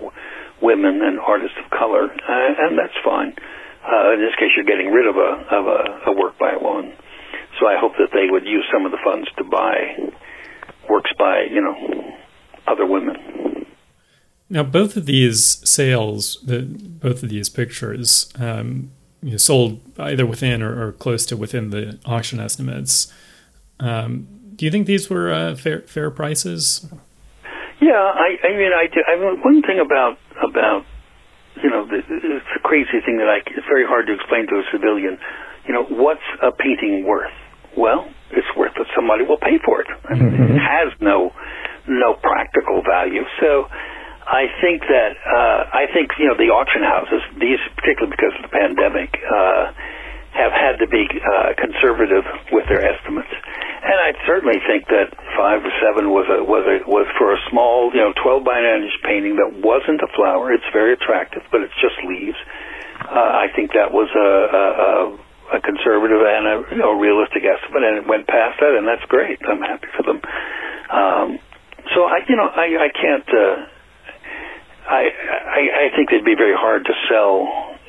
women 0.61 1.01
and 1.03 1.19
artists 1.19 1.57
of 1.65 1.71
color, 1.71 2.05
uh, 2.05 2.65
and 2.69 2.79
that's 2.79 2.97
fine. 3.05 3.35
Uh, 3.81 4.13
in 4.13 4.21
this 4.21 4.37
case, 4.37 4.53
you're 4.55 4.69
getting 4.69 4.93
rid 4.93 5.09
of 5.09 5.17
a 5.17 5.31
of 5.51 5.65
a, 5.67 6.11
a 6.11 6.13
work 6.13 6.39
by 6.39 6.53
a 6.53 6.63
woman. 6.63 6.93
So 7.59 7.67
I 7.67 7.77
hope 7.81 7.93
that 7.99 8.11
they 8.13 8.31
would 8.31 8.45
use 8.45 8.65
some 8.73 8.85
of 8.85 8.93
the 8.93 8.99
funds 9.03 9.29
to 9.39 9.45
buy 9.45 10.13
works 10.89 11.11
by, 11.19 11.47
you 11.51 11.61
know, 11.61 12.15
other 12.67 12.87
women. 12.87 13.67
Now, 14.49 14.65
both 14.65 14.97
of 14.97 15.07
these 15.07 15.61
sales, 15.69 16.39
the, 16.45 16.63
both 16.63 17.23
of 17.23 17.29
these 17.29 17.49
pictures, 17.49 18.33
um, 18.39 18.91
you 19.23 19.33
know, 19.33 19.37
sold 19.37 19.81
either 19.99 20.25
within 20.27 20.63
or, 20.63 20.89
or, 20.89 20.93
close 20.93 21.27
to 21.27 21.37
within 21.37 21.71
the 21.71 21.99
auction 22.07 22.41
estimates. 22.41 23.13
Um, 23.79 24.27
do 24.57 24.65
you 24.65 24.71
think 24.71 24.87
these 24.87 25.11
were 25.11 25.33
uh, 25.33 25.57
fair 25.57 25.81
fair 25.83 26.11
prices? 26.11 26.87
Yeah, 27.81 27.97
I, 27.97 28.37
I 28.45 28.51
mean, 28.57 28.73
I, 28.77 28.87
do, 28.93 29.01
I 29.09 29.17
mean, 29.17 29.41
one 29.41 29.63
thing 29.63 29.81
about 29.81 30.19
about 30.43 30.85
you 31.63 31.71
know, 31.71 31.87
the, 31.87 31.99
it's 31.99 32.53
a 32.57 32.61
crazy 32.61 33.01
thing 33.05 33.19
that 33.19 33.29
I 33.29 33.39
it's 33.47 33.67
very 33.67 33.87
hard 33.87 34.07
to 34.07 34.15
explain 34.15 34.47
to 34.49 34.57
a 34.57 34.65
civilian. 34.73 35.19
You 35.67 35.75
know, 35.75 35.85
what's 35.85 36.25
a 36.43 36.53
painting 36.53 37.05
worth? 37.07 37.33
Well, 37.77 38.09
it's 38.31 38.47
worth 38.57 38.73
what 38.77 38.89
somebody 38.95 39.25
will 39.25 39.39
pay 39.39 39.59
for 39.65 39.81
it. 39.81 39.89
I 40.09 40.15
mean, 40.15 40.31
mm-hmm. 40.31 40.57
It 40.57 40.61
has 40.61 40.93
no 41.01 41.33
no 41.87 42.15
practical 42.15 42.83
value. 42.83 43.23
So 43.41 43.67
I 44.27 44.47
think 44.61 44.83
that 44.83 45.13
uh, 45.17 45.61
I 45.73 45.87
think 45.93 46.13
you 46.19 46.27
know 46.29 46.37
the 46.37 46.53
auction 46.53 46.83
houses, 46.83 47.23
these 47.41 47.59
particularly 47.77 48.15
because 48.15 48.35
of 48.37 48.43
the 48.49 48.53
pandemic, 48.53 49.17
uh, 49.27 49.73
have 50.33 50.53
had 50.53 50.79
to 50.79 50.87
be 50.87 51.09
uh, 51.09 51.55
conservative 51.59 52.25
with 52.53 52.69
their 52.69 52.85
estimates. 52.85 53.33
And 53.81 53.97
I 53.97 54.13
certainly 54.27 54.61
think 54.69 54.87
that 54.89 55.17
five 55.35 55.65
or 55.65 55.73
seven 55.81 56.13
was 56.13 56.29
a 56.29 56.45
was 56.45 56.65
a 56.69 56.85
was 56.87 57.09
for 57.19 57.33
a 57.33 57.41
small 57.51 57.91
you 57.93 58.01
know 58.01 58.13
twelve 58.23 58.45
by 58.45 58.61
nine 58.61 58.85
inch 58.85 58.99
painting 59.03 59.37
that 59.37 59.65
wasn't 59.65 60.01
a 60.05 60.09
flower. 60.15 60.53
It's 60.53 60.69
very 60.73 60.93
attractive, 60.93 61.43
but 61.51 61.63
it's 61.63 61.77
just 61.81 61.97
leaves. 62.07 62.39
Uh, 63.01 63.17
I 63.17 63.49
think 63.57 63.73
that 63.73 63.91
was 63.91 64.13
a, 64.15 64.31
a, 64.53 64.65
a 64.85 65.19
a 65.57 65.61
conservative 65.61 66.23
and 66.23 66.47
a 66.47 66.57
you 66.71 66.79
know, 66.79 66.93
realistic 66.95 67.43
estimate, 67.43 67.83
and 67.83 67.97
it 67.99 68.07
went 68.07 68.27
past 68.27 68.61
that, 68.61 68.77
and 68.77 68.87
that's 68.87 69.05
great. 69.09 69.41
I'm 69.49 69.61
happy 69.61 69.89
for 69.97 70.03
them. 70.05 70.21
Um, 70.91 71.39
so 71.95 72.05
I, 72.05 72.21
you 72.29 72.37
know, 72.37 72.47
I, 72.47 72.87
I 72.87 72.89
can't. 72.95 73.29
Uh, 73.29 73.67
I, 74.91 75.07
I 75.07 75.61
I 75.87 75.97
think 75.97 76.11
it'd 76.11 76.25
be 76.25 76.35
very 76.35 76.57
hard 76.57 76.85
to 76.85 76.95
sell. 77.09 77.47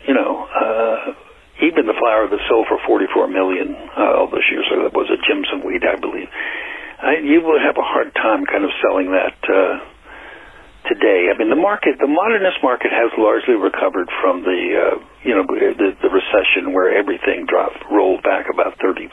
You 0.08 0.14
know, 0.14 0.46
uh, 0.46 1.14
even 1.62 1.86
the 1.86 1.98
flower 1.98 2.30
that 2.30 2.42
sold 2.50 2.66
for 2.70 2.78
44 2.86 3.28
million 3.28 3.74
uh, 3.74 4.26
this 4.34 4.46
year, 4.50 4.64
so 4.70 4.82
that 4.82 4.94
was 4.94 5.10
a 5.10 5.18
Jimson 5.26 5.66
weed, 5.66 5.86
I 5.86 5.98
believe. 6.00 6.30
I, 7.02 7.18
you 7.22 7.42
would 7.42 7.62
have 7.62 7.78
a 7.78 7.86
hard 7.86 8.14
time 8.16 8.46
kind 8.46 8.64
of 8.66 8.72
selling 8.82 9.12
that. 9.14 9.38
Uh, 9.46 9.92
today. 10.90 11.30
I 11.30 11.38
mean, 11.38 11.50
the 11.50 11.60
market, 11.60 11.98
the 12.00 12.10
modernist 12.10 12.58
market 12.64 12.92
has 12.92 13.14
largely 13.18 13.54
recovered 13.54 14.10
from 14.22 14.42
the, 14.42 14.60
uh, 14.74 14.98
you 15.24 15.34
know, 15.36 15.46
the, 15.46 15.94
the 15.94 16.10
recession 16.10 16.74
where 16.74 16.90
everything 16.90 17.46
dropped, 17.46 17.86
rolled 17.92 18.24
back 18.24 18.48
about 18.52 18.78
30% 18.80 19.06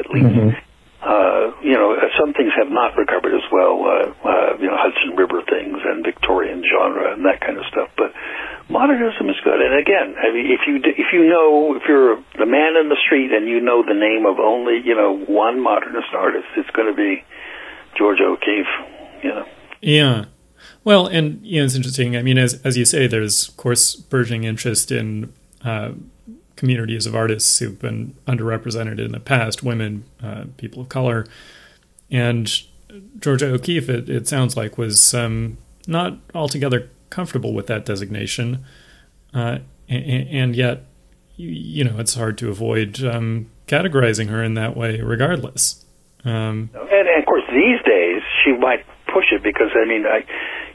at 0.00 0.08
least. 0.10 0.26
Mm-hmm. 0.26 0.56
Uh, 1.04 1.52
you 1.60 1.76
know, 1.76 1.92
some 2.16 2.32
things 2.32 2.48
have 2.56 2.72
not 2.72 2.96
recovered 2.96 3.36
as 3.36 3.44
well, 3.52 3.84
uh, 3.84 4.08
uh, 4.24 4.56
you 4.56 4.64
know, 4.64 4.76
Hudson 4.80 5.12
River 5.20 5.44
things 5.44 5.76
and 5.84 6.00
Victorian 6.00 6.63
genre 6.74 7.14
and 7.14 7.24
that 7.24 7.40
kind 7.40 7.58
of 7.58 7.64
stuff. 7.70 7.88
But 7.96 8.10
modernism 8.68 9.30
is 9.30 9.36
good. 9.44 9.60
And 9.62 9.78
again, 9.78 10.18
I 10.18 10.34
mean, 10.34 10.50
if 10.50 10.66
you 10.66 10.82
if 10.82 11.12
you 11.12 11.30
know 11.30 11.76
if 11.76 11.82
you're 11.86 12.18
the 12.38 12.46
man 12.46 12.74
in 12.74 12.88
the 12.88 12.98
street 13.06 13.30
and 13.30 13.46
you 13.48 13.60
know 13.60 13.86
the 13.86 13.94
name 13.94 14.26
of 14.26 14.38
only 14.42 14.82
you 14.84 14.94
know 14.94 15.14
one 15.14 15.62
modernist 15.62 16.10
artist, 16.12 16.46
it's 16.56 16.70
going 16.70 16.90
to 16.90 16.96
be 16.96 17.22
Georgia 17.96 18.24
O'Keeffe. 18.24 18.74
You 19.22 19.30
know. 19.30 19.46
Yeah. 19.80 20.24
Well, 20.82 21.06
and 21.06 21.40
you 21.46 21.60
know, 21.60 21.64
it's 21.64 21.74
interesting. 21.74 22.16
I 22.16 22.22
mean, 22.22 22.38
as 22.38 22.60
as 22.64 22.76
you 22.76 22.84
say, 22.84 23.06
there's 23.06 23.48
of 23.48 23.56
course 23.56 23.94
burgeoning 23.94 24.44
interest 24.44 24.90
in 24.90 25.32
uh, 25.64 25.92
communities 26.56 27.06
of 27.06 27.14
artists 27.14 27.58
who've 27.58 27.78
been 27.78 28.14
underrepresented 28.26 28.98
in 28.98 29.12
the 29.12 29.20
past, 29.20 29.62
women, 29.62 30.04
uh, 30.22 30.44
people 30.56 30.82
of 30.82 30.88
color, 30.88 31.26
and 32.10 32.62
Georgia 33.18 33.46
O'Keeffe. 33.46 33.88
It, 33.88 34.08
it 34.08 34.28
sounds 34.28 34.56
like 34.56 34.78
was 34.78 35.14
um, 35.14 35.58
not 35.86 36.18
altogether 36.34 36.90
comfortable 37.10 37.52
with 37.52 37.66
that 37.68 37.84
designation, 37.84 38.64
uh, 39.32 39.58
and, 39.88 40.28
and, 40.28 40.56
yet, 40.56 40.84
you, 41.36 41.84
know, 41.84 41.98
it's 41.98 42.14
hard 42.14 42.38
to 42.38 42.50
avoid 42.50 43.02
um, 43.04 43.50
categorizing 43.66 44.28
her 44.28 44.42
in 44.42 44.54
that 44.54 44.76
way, 44.76 45.00
regardless. 45.00 45.84
Um, 46.24 46.70
and, 46.74 47.08
and 47.08 47.18
of 47.18 47.26
course, 47.26 47.44
these 47.50 47.80
days 47.84 48.22
she 48.44 48.52
might 48.52 48.84
push 49.12 49.26
it 49.32 49.42
because 49.42 49.70
I 49.74 49.86
mean, 49.86 50.06
I 50.06 50.24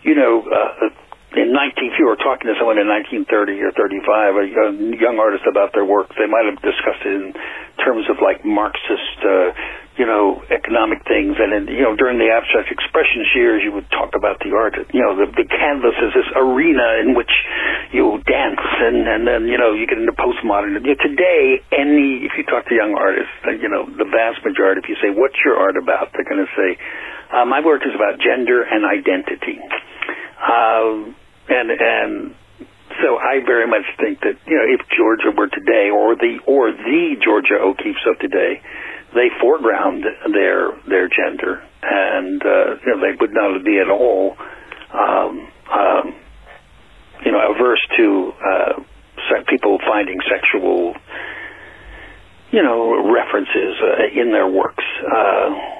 you 0.03 0.15
know, 0.15 0.43
uh, 0.49 0.89
in 1.37 1.53
19, 1.53 1.93
if 1.93 1.95
you 2.01 2.09
were 2.09 2.17
talking 2.17 2.49
to 2.49 2.57
someone 2.57 2.81
in 2.81 2.89
1930 2.89 3.61
or 3.61 3.71
35, 3.77 4.33
a 4.33 4.45
young 4.97 5.21
artist 5.21 5.45
about 5.45 5.77
their 5.77 5.85
work, 5.85 6.09
they 6.17 6.25
might 6.25 6.49
have 6.49 6.57
discussed 6.65 7.05
it 7.05 7.13
in 7.13 7.37
terms 7.77 8.09
of 8.09 8.17
like 8.17 8.41
Marxist, 8.41 9.17
uh, 9.21 9.53
you 9.93 10.09
know, 10.09 10.41
economic 10.49 11.05
things. 11.05 11.37
And 11.37 11.53
in, 11.53 11.63
you 11.69 11.85
know, 11.85 11.93
during 11.93 12.17
the 12.17 12.33
abstract 12.33 12.73
expression 12.73 13.29
years, 13.37 13.61
you 13.61 13.69
would 13.77 13.85
talk 13.93 14.17
about 14.17 14.41
the 14.41 14.57
art. 14.57 14.73
You 14.89 15.05
know, 15.05 15.13
the, 15.21 15.29
the 15.29 15.45
canvas 15.45 15.93
is 16.01 16.17
this 16.17 16.29
arena 16.33 17.05
in 17.05 17.13
which 17.13 17.31
you 17.93 18.17
dance, 18.25 18.65
and 18.81 19.05
and 19.05 19.21
then 19.29 19.45
you 19.45 19.61
know 19.61 19.77
you 19.77 19.85
get 19.85 20.01
into 20.01 20.15
postmodern. 20.17 20.81
You 20.81 20.97
know, 20.97 20.97
today, 20.97 21.61
any 21.69 22.25
if 22.25 22.33
you 22.41 22.45
talk 22.49 22.65
to 22.69 22.73
young 22.73 22.97
artists, 22.97 23.33
you 23.61 23.69
know, 23.69 23.85
the 23.85 24.09
vast 24.09 24.41
majority, 24.41 24.81
if 24.81 24.89
you 24.89 24.97
say, 24.97 25.13
"What's 25.13 25.37
your 25.45 25.61
art 25.61 25.77
about?" 25.77 26.09
they're 26.13 26.25
going 26.25 26.41
to 26.41 26.53
say, 26.57 26.79
uh, 27.29 27.45
"My 27.45 27.61
work 27.61 27.85
is 27.85 27.93
about 27.93 28.17
gender 28.17 28.65
and 28.65 28.81
identity." 28.81 29.61
Um, 30.39 31.15
and 31.49 31.71
and 31.71 32.35
so 33.01 33.17
I 33.17 33.39
very 33.45 33.67
much 33.67 33.85
think 33.99 34.19
that 34.21 34.35
you 34.47 34.55
know 34.55 34.65
if 34.67 34.81
Georgia 34.95 35.31
were 35.35 35.47
today, 35.47 35.89
or 35.89 36.15
the 36.15 36.39
or 36.45 36.71
the 36.71 37.15
Georgia 37.23 37.55
O'Keeffes 37.59 38.05
of 38.07 38.19
today, 38.19 38.61
they 39.13 39.29
foreground 39.41 40.03
their 40.33 40.71
their 40.87 41.07
gender, 41.07 41.63
and 41.83 42.41
uh, 42.43 42.75
you 42.85 42.95
know 42.95 43.01
they 43.01 43.15
would 43.19 43.33
not 43.33 43.63
be 43.63 43.79
at 43.79 43.89
all, 43.89 44.35
um, 44.93 45.51
um, 45.71 46.15
you 47.25 47.31
know, 47.31 47.53
averse 47.53 47.85
to 47.97 48.33
uh, 48.43 48.73
people 49.47 49.79
finding 49.87 50.19
sexual, 50.29 50.93
you 52.51 52.61
know, 52.63 53.11
references 53.13 53.75
uh, 53.81 54.19
in 54.21 54.31
their 54.31 54.47
works. 54.47 54.83
Uh, 55.05 55.78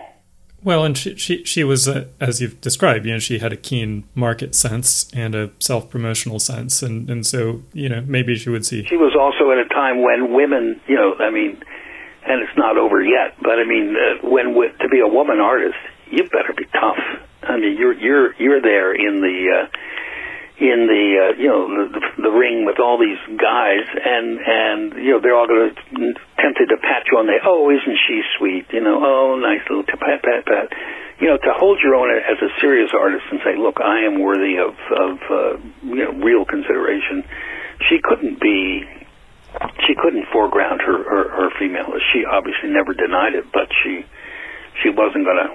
well, 0.63 0.83
and 0.83 0.97
she 0.97 1.15
she, 1.15 1.43
she 1.43 1.63
was 1.63 1.87
uh, 1.87 2.05
as 2.19 2.41
you've 2.41 2.59
described, 2.61 3.05
you 3.05 3.13
know, 3.13 3.19
she 3.19 3.39
had 3.39 3.53
a 3.53 3.57
keen 3.57 4.03
market 4.15 4.55
sense 4.55 5.09
and 5.13 5.35
a 5.35 5.51
self 5.59 5.89
promotional 5.89 6.39
sense, 6.39 6.83
and 6.83 7.09
and 7.09 7.25
so 7.25 7.63
you 7.73 7.89
know 7.89 8.03
maybe 8.07 8.35
she 8.35 8.49
would 8.49 8.65
see. 8.65 8.83
She 8.85 8.97
was 8.97 9.15
also 9.19 9.51
at 9.51 9.57
a 9.57 9.67
time 9.69 10.01
when 10.01 10.33
women, 10.33 10.81
you 10.87 10.95
know, 10.95 11.15
I 11.19 11.29
mean, 11.29 11.61
and 12.25 12.41
it's 12.41 12.57
not 12.57 12.77
over 12.77 13.01
yet, 13.01 13.35
but 13.41 13.59
I 13.59 13.63
mean, 13.65 13.95
uh, 13.95 14.27
when 14.27 14.53
to 14.53 14.89
be 14.89 14.99
a 14.99 15.07
woman 15.07 15.39
artist, 15.39 15.77
you 16.11 16.23
better 16.23 16.53
be 16.55 16.65
tough. 16.65 16.99
I 17.43 17.57
mean, 17.57 17.77
you're 17.77 17.93
you're 17.93 18.35
you're 18.35 18.61
there 18.61 18.93
in 18.93 19.21
the. 19.21 19.63
Uh, 19.63 19.77
in 20.59 20.91
the 20.91 21.05
uh, 21.15 21.39
you 21.39 21.47
know 21.47 21.87
the, 21.87 22.03
the 22.19 22.33
ring 22.35 22.67
with 22.67 22.83
all 22.83 22.99
these 22.99 23.19
guys 23.39 23.87
and 23.87 24.39
and 24.43 24.79
you 24.99 25.15
know 25.15 25.19
they're 25.23 25.35
all 25.35 25.47
going 25.47 25.71
to 25.71 26.13
tempted 26.35 26.67
to 26.67 26.77
pat 26.83 27.07
you 27.07 27.17
on 27.17 27.27
the 27.27 27.39
oh 27.47 27.71
isn't 27.71 27.99
she 28.07 28.21
sweet? 28.37 28.67
You 28.75 28.83
know 28.83 28.99
oh 28.99 29.39
nice 29.39 29.63
little 29.71 29.87
pat 29.87 30.19
pat 30.19 30.43
pat. 30.43 30.67
You 31.23 31.31
know 31.31 31.37
to 31.39 31.51
hold 31.55 31.79
your 31.79 31.95
own 31.95 32.11
as 32.11 32.43
a 32.43 32.51
serious 32.59 32.91
artist 32.91 33.23
and 33.31 33.39
say 33.43 33.55
look 33.55 33.79
I 33.79 34.03
am 34.03 34.19
worthy 34.19 34.59
of 34.59 34.75
of 34.91 35.15
uh, 35.31 35.53
you 35.87 36.03
know 36.03 36.11
real 36.19 36.43
consideration 36.43 37.23
she 37.87 38.03
couldn't 38.03 38.43
be 38.43 38.83
she 39.87 39.95
couldn't 39.95 40.27
foreground 40.27 40.83
her 40.83 40.99
her, 41.07 41.25
her 41.39 41.49
femaleness 41.57 42.03
she 42.11 42.27
obviously 42.27 42.67
never 42.67 42.93
denied 42.93 43.33
it 43.33 43.47
but 43.55 43.71
she 43.79 44.03
she 44.83 44.91
wasn't 44.91 45.23
going 45.23 45.39
to 45.39 45.49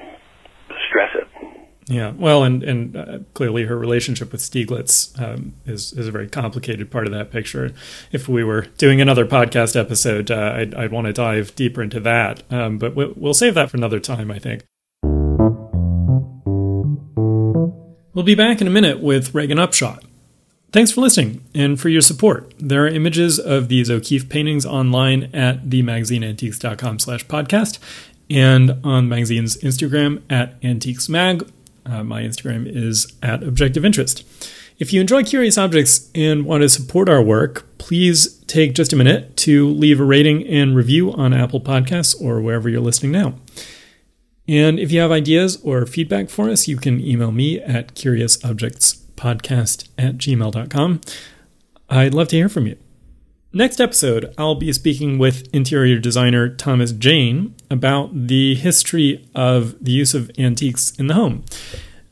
stress 0.89 1.13
it 1.13 1.54
Yeah, 1.87 2.13
well, 2.17 2.45
and 2.45 2.63
and 2.63 2.97
uh, 2.97 3.19
clearly 3.35 3.65
her 3.65 3.77
relationship 3.77 4.33
with 4.33 4.41
Stieglitz 4.41 5.21
um, 5.21 5.53
is 5.67 5.93
is 5.93 6.09
a 6.09 6.11
very 6.11 6.29
complicated 6.29 6.91
part 6.91 7.07
of 7.07 7.13
that 7.13 7.31
picture. 7.31 7.73
If 8.11 8.27
we 8.27 8.43
were 8.43 8.63
doing 8.79 9.03
another 9.03 9.27
podcast 9.27 9.79
episode, 9.79 10.31
uh, 10.31 10.55
I'd, 10.57 10.75
I'd 10.75 10.93
want 10.93 11.09
to 11.09 11.13
dive 11.13 11.55
deeper 11.55 11.83
into 11.83 12.01
that, 12.01 12.43
um, 12.51 12.79
but 12.79 12.95
we'll, 12.95 13.13
we'll 13.17 13.35
save 13.35 13.55
that 13.55 13.71
for 13.71 13.77
another 13.77 14.01
time, 14.01 14.31
I 14.31 14.39
think. 14.39 14.63
We'll 18.15 18.25
be 18.25 18.35
back 18.35 18.63
in 18.63 18.67
a 18.67 18.71
minute 18.71 19.01
with 19.01 19.35
Reagan 19.35 19.59
Upshaw. 19.59 20.03
Thanks 20.73 20.91
for 20.91 21.03
listening 21.03 21.45
and 21.55 21.79
for 21.79 21.89
your 21.89 22.01
support. 22.01 22.55
There 22.59 22.85
are 22.85 22.89
images 22.89 23.39
of 23.39 23.69
these 23.69 23.91
O'Keeffe 23.91 24.29
paintings 24.29 24.65
online 24.65 25.25
at 25.35 25.65
themagazineantiques.com 25.65 26.99
slash 26.99 27.27
podcast 27.27 27.79
and 28.31 28.81
on 28.83 29.09
magazine's 29.09 29.57
Instagram 29.59 30.23
at 30.31 30.61
antiquesmag. 30.63 31.51
Uh, 31.87 32.03
my 32.03 32.23
Instagram 32.23 32.67
is 32.67 33.13
at 33.23 33.43
objective 33.43 33.85
interest. 33.85 34.25
If 34.79 34.93
you 34.93 35.01
enjoy 35.01 35.23
curious 35.23 35.57
objects 35.57 36.11
and 36.15 36.45
want 36.45 36.63
to 36.63 36.69
support 36.69 37.09
our 37.09 37.23
work, 37.23 37.67
please 37.79 38.39
take 38.47 38.75
just 38.75 38.93
a 38.93 38.97
minute 38.97 39.37
to 39.39 39.69
leave 39.69 40.01
a 40.01 40.05
rating 40.05 40.45
and 40.49 40.75
review 40.75 41.13
on 41.13 41.33
Apple 41.33 41.61
Podcasts 41.61 42.21
or 42.21 42.41
wherever 42.41 42.69
you're 42.69 42.81
listening 42.81 43.13
now. 43.13 43.35
And 44.49 44.79
if 44.79 44.93
you 44.93 45.01
have 45.01 45.13
ideas 45.13 45.59
or 45.63 45.87
feedback 45.87 46.29
for 46.29 46.51
us, 46.51 46.69
you 46.69 46.77
can 46.77 47.01
email 47.01 47.31
me 47.31 47.61
at 47.61 47.95
curiousobjectspodcast 47.95 49.89
at 49.97 50.19
gmail.com. 50.19 51.01
I'd 51.89 52.15
love 52.15 52.29
to 52.29 52.37
hear 52.37 52.49
from 52.49 52.67
you. 52.67 52.77
Next 53.57 53.81
episode, 53.81 54.35
I'll 54.37 54.57
be 54.57 54.73
speaking 54.73 55.17
with 55.17 55.49
interior 55.55 56.01
designer 56.01 56.49
Thomas 56.49 56.91
Jayne 56.91 57.55
about 57.71 58.27
the 58.27 58.57
history 58.57 59.29
of 59.33 59.77
the 59.81 59.93
use 59.93 60.13
of 60.13 60.29
antiques 60.37 60.91
in 60.97 61.07
the 61.07 61.15
home. 61.15 61.45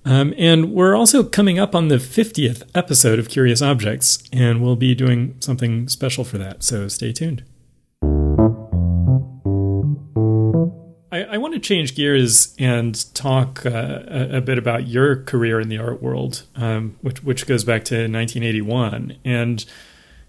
Um, 0.04 0.34
and 0.38 0.72
we're 0.72 0.94
also 0.94 1.24
coming 1.24 1.58
up 1.58 1.74
on 1.74 1.88
the 1.88 1.96
50th 1.96 2.62
episode 2.76 3.18
of 3.18 3.28
Curious 3.28 3.60
Objects, 3.60 4.22
and 4.32 4.62
we'll 4.62 4.76
be 4.76 4.94
doing 4.94 5.34
something 5.40 5.88
special 5.88 6.22
for 6.22 6.38
that, 6.38 6.62
so 6.62 6.86
stay 6.86 7.12
tuned. 7.12 7.42
I, 11.10 11.24
I 11.24 11.38
want 11.38 11.54
to 11.54 11.60
change 11.60 11.96
gears 11.96 12.54
and 12.56 13.12
talk 13.14 13.66
uh, 13.66 14.04
a, 14.06 14.36
a, 14.36 14.40
bit 14.40 14.58
about 14.58 14.86
your 14.86 15.16
career 15.24 15.58
in 15.58 15.68
the 15.68 15.78
art 15.78 16.00
world, 16.00 16.44
um, 16.54 16.96
which 17.00 17.24
which 17.24 17.48
goes 17.48 17.64
back 17.64 17.84
to 17.86 17.94
1981, 17.94 19.16
and 19.24 19.66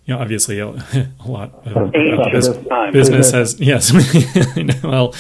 you 0.06 0.14
know, 0.14 0.20
obviously 0.20 0.60
a, 0.60 0.68
a 1.20 1.26
lot 1.26 1.54
of, 1.66 1.92
business, 1.92 2.58
business 2.92 3.32
has 3.32 3.60
yes. 3.60 3.92
well, 4.84 5.14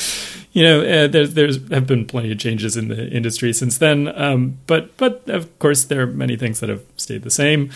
you 0.52 0.64
know, 0.64 0.82
uh, 0.82 1.08
there's 1.08 1.34
there's 1.34 1.70
have 1.70 1.88
been 1.88 2.06
plenty 2.06 2.32
of 2.32 2.38
changes 2.38 2.78
in 2.78 2.88
the 2.90 3.10
industry 3.10 3.54
since 3.54 3.78
then, 3.78 4.08
um, 4.20 4.60
but 4.68 4.96
but 4.98 5.28
of 5.30 5.58
course 5.60 5.86
there 5.86 6.02
are 6.02 6.08
many 6.08 6.36
things 6.36 6.60
that 6.60 6.70
have 6.70 6.84
stayed 6.98 7.24
the 7.24 7.32
same. 7.32 7.72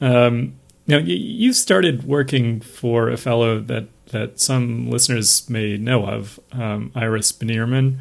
Um, 0.00 0.54
now 0.86 0.98
you, 0.98 1.16
you 1.16 1.52
started 1.52 2.04
working 2.04 2.60
for 2.60 3.08
a 3.08 3.16
fellow 3.16 3.58
that 3.60 3.88
that 4.12 4.38
some 4.38 4.90
listeners 4.90 5.48
may 5.48 5.78
know 5.78 6.06
of, 6.06 6.38
um, 6.52 6.92
Ira 6.94 7.20
Spanierman. 7.20 7.96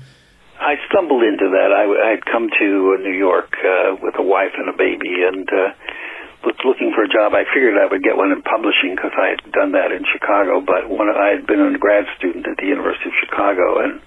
I 0.60 0.76
stumbled 0.90 1.24
into 1.24 1.50
that. 1.50 1.72
I 1.72 2.12
had 2.12 2.26
come 2.26 2.50
to 2.60 2.98
New 3.02 3.18
York 3.18 3.56
uh, 3.66 3.96
with 4.02 4.14
a 4.20 4.22
wife 4.22 4.52
and 4.58 4.70
a 4.70 4.78
baby, 4.78 5.24
and 5.26 5.50
uh, 5.50 5.74
was 6.44 6.58
looking 6.66 6.92
for 6.94 7.06
a 7.06 7.12
job. 7.12 7.34
I 7.38 7.46
figured 7.54 7.78
I 7.78 7.86
would 7.86 8.02
get 8.02 8.18
one 8.18 8.34
in 8.34 8.42
publishing 8.42 8.98
because 8.98 9.14
I 9.14 9.38
had 9.38 9.42
done 9.54 9.72
that 9.78 9.94
in 9.94 10.02
Chicago. 10.10 10.62
But 10.62 10.90
when 10.90 11.10
I 11.10 11.38
had 11.38 11.46
been 11.46 11.62
a 11.62 11.78
grad 11.78 12.06
student 12.18 12.50
at 12.50 12.58
the 12.58 12.66
University 12.66 13.14
of 13.14 13.18
Chicago, 13.22 13.82
and 13.86 14.02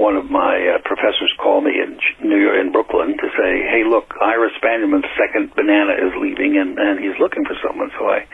one 0.00 0.16
of 0.16 0.30
my 0.30 0.56
uh, 0.56 0.78
professors 0.86 1.32
called 1.36 1.64
me 1.64 1.76
in 1.76 1.98
New 2.24 2.38
York, 2.38 2.56
in 2.56 2.72
Brooklyn, 2.72 3.18
to 3.18 3.28
say, 3.36 3.50
"Hey, 3.68 3.84
look, 3.84 4.14
Ira 4.16 4.48
Spanierman's 4.56 5.10
second 5.18 5.52
banana 5.54 5.92
is 5.92 6.14
leaving, 6.16 6.56
and 6.56 6.78
and 6.78 7.00
he's 7.00 7.18
looking 7.20 7.44
for 7.44 7.56
someone." 7.60 7.90
So 7.98 8.08
I 8.08 8.24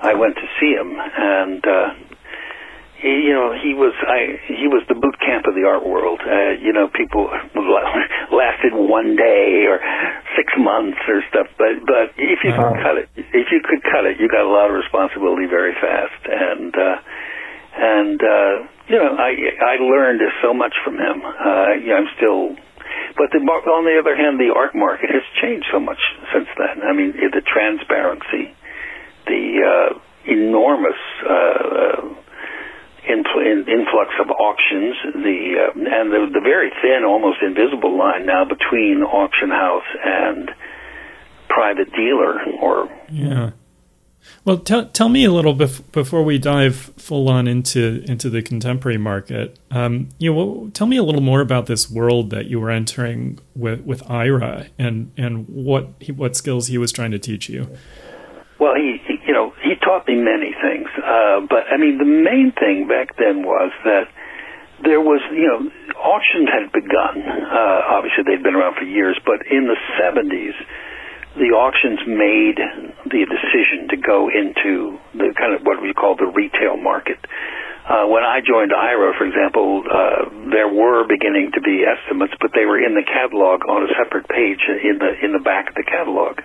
I 0.00 0.14
went 0.14 0.36
to 0.36 0.46
see 0.56 0.72
him, 0.72 0.96
and 0.96 1.60
uh, 1.66 1.88
he, 3.02 3.26
you 3.26 3.34
know, 3.34 3.52
he 3.52 3.74
was 3.74 3.92
I 4.00 4.38
he 4.46 4.70
was 4.70 4.86
the 4.88 4.94
boot 4.94 5.18
camp 5.20 5.46
of 5.46 5.54
the 5.54 5.66
art 5.66 5.84
world. 5.84 6.22
Uh, 6.22 6.54
you 6.62 6.72
know, 6.72 6.88
people 6.88 7.28
lasted 8.32 8.72
one 8.72 9.16
day 9.16 9.66
or 9.66 9.82
six 10.36 10.52
months 10.58 10.98
or 11.08 11.22
stuff. 11.28 11.48
But 11.58 11.84
but 11.86 12.14
if 12.16 12.44
you 12.44 12.52
could 12.52 12.82
cut 12.82 12.96
it, 12.98 13.08
if 13.16 13.48
you 13.52 13.60
could 13.64 13.82
cut 13.82 14.04
it, 14.06 14.18
you 14.20 14.28
got 14.28 14.44
a 14.44 14.52
lot 14.52 14.70
of 14.70 14.76
responsibility 14.76 15.46
very 15.46 15.74
fast. 15.74 16.22
And 16.26 16.72
uh, 16.74 16.96
and 17.76 18.18
uh, 18.22 18.52
you 18.88 18.96
know, 18.98 19.16
I 19.16 19.32
I 19.60 19.74
learned 19.80 20.20
so 20.42 20.52
much 20.54 20.74
from 20.84 20.98
him. 20.98 21.22
Uh, 21.24 21.78
you 21.80 21.88
know, 21.88 21.96
I'm 21.96 22.10
still. 22.16 22.56
But 23.16 23.28
the, 23.30 23.38
on 23.44 23.84
the 23.84 24.00
other 24.00 24.16
hand, 24.16 24.40
the 24.40 24.52
art 24.56 24.74
market 24.74 25.10
has 25.10 25.22
changed 25.40 25.66
so 25.70 25.78
much 25.78 26.00
since 26.32 26.48
then. 26.56 26.82
I 26.82 26.92
mean, 26.92 27.12
the 27.12 27.42
transparency, 27.44 28.56
the 29.26 29.44
uh, 29.60 29.98
enormous 30.24 30.96
uh, 31.24 31.32
uh, 31.32 32.14
influx 33.08 34.10
of 34.20 34.30
auctions, 34.30 34.94
the 35.14 35.38
uh, 35.58 35.78
and 35.78 36.12
the, 36.12 36.30
the 36.32 36.40
very 36.40 36.70
thin, 36.82 37.04
almost 37.04 37.38
invisible 37.42 37.96
line 37.98 38.26
now 38.26 38.44
between 38.44 39.02
auction 39.02 39.50
house 39.50 39.88
and 40.04 40.50
private 41.48 41.90
dealer. 41.92 42.40
Or 42.60 42.88
yeah. 43.10 43.50
Well, 44.44 44.58
tell 44.58 44.86
tell 44.86 45.08
me 45.08 45.24
a 45.24 45.32
little 45.32 45.54
bit 45.54 45.92
before 45.92 46.22
we 46.22 46.38
dive 46.38 46.76
full 46.96 47.28
on 47.28 47.46
into 47.46 48.04
into 48.06 48.30
the 48.30 48.42
contemporary 48.42 48.98
market. 48.98 49.58
Um, 49.70 50.08
you 50.18 50.32
know, 50.32 50.70
tell 50.72 50.86
me 50.86 50.96
a 50.96 51.02
little 51.02 51.20
more 51.20 51.40
about 51.40 51.66
this 51.66 51.90
world 51.90 52.30
that 52.30 52.46
you 52.46 52.60
were 52.60 52.70
entering 52.70 53.38
with 53.54 53.80
with 53.82 54.08
Ira 54.10 54.66
and 54.78 55.12
and 55.16 55.48
what 55.48 55.90
he, 56.00 56.12
what 56.12 56.36
skills 56.36 56.68
he 56.68 56.78
was 56.78 56.92
trying 56.92 57.10
to 57.12 57.18
teach 57.18 57.48
you. 57.48 57.68
Well, 58.58 58.74
he, 58.74 59.00
he 59.06 59.18
you 59.26 59.32
know 59.32 59.54
he 59.62 59.74
taught 59.76 60.06
me 60.06 60.14
many 60.14 60.54
things, 60.62 60.81
uh, 61.12 61.38
but 61.44 61.68
I 61.68 61.76
mean 61.76 61.98
the 61.98 62.08
main 62.08 62.52
thing 62.56 62.88
back 62.88 63.16
then 63.20 63.44
was 63.44 63.70
that 63.84 64.08
there 64.82 65.00
was 65.00 65.20
you 65.30 65.46
know 65.46 65.60
auctions 66.00 66.48
had 66.48 66.72
begun. 66.72 67.20
Uh, 67.22 67.96
obviously, 68.00 68.24
they'd 68.24 68.42
been 68.42 68.56
around 68.56 68.76
for 68.80 68.88
years, 68.88 69.18
but 69.24 69.44
in 69.46 69.68
the 69.68 69.78
'70s, 70.00 70.56
the 71.36 71.52
auctions 71.52 72.00
made 72.08 72.58
the 73.06 73.22
decision 73.28 73.88
to 73.92 73.96
go 73.96 74.28
into 74.28 74.98
the 75.14 75.32
kind 75.36 75.54
of 75.54 75.62
what 75.62 75.80
we 75.82 75.92
call 75.92 76.16
the 76.16 76.26
retail 76.32 76.76
market. 76.76 77.18
Uh, 77.82 78.06
when 78.06 78.22
I 78.22 78.38
joined 78.40 78.72
Ira, 78.72 79.12
for 79.18 79.26
example, 79.26 79.82
uh, 79.82 80.30
there 80.54 80.70
were 80.70 81.02
beginning 81.02 81.50
to 81.54 81.60
be 81.60 81.82
estimates, 81.82 82.32
but 82.40 82.54
they 82.54 82.64
were 82.64 82.78
in 82.78 82.94
the 82.94 83.02
catalog 83.02 83.66
on 83.66 83.82
a 83.82 83.90
separate 83.98 84.28
page 84.28 84.62
in 84.70 84.98
the 84.98 85.12
in 85.22 85.32
the 85.32 85.42
back 85.42 85.68
of 85.68 85.74
the 85.74 85.84
catalog 85.84 86.38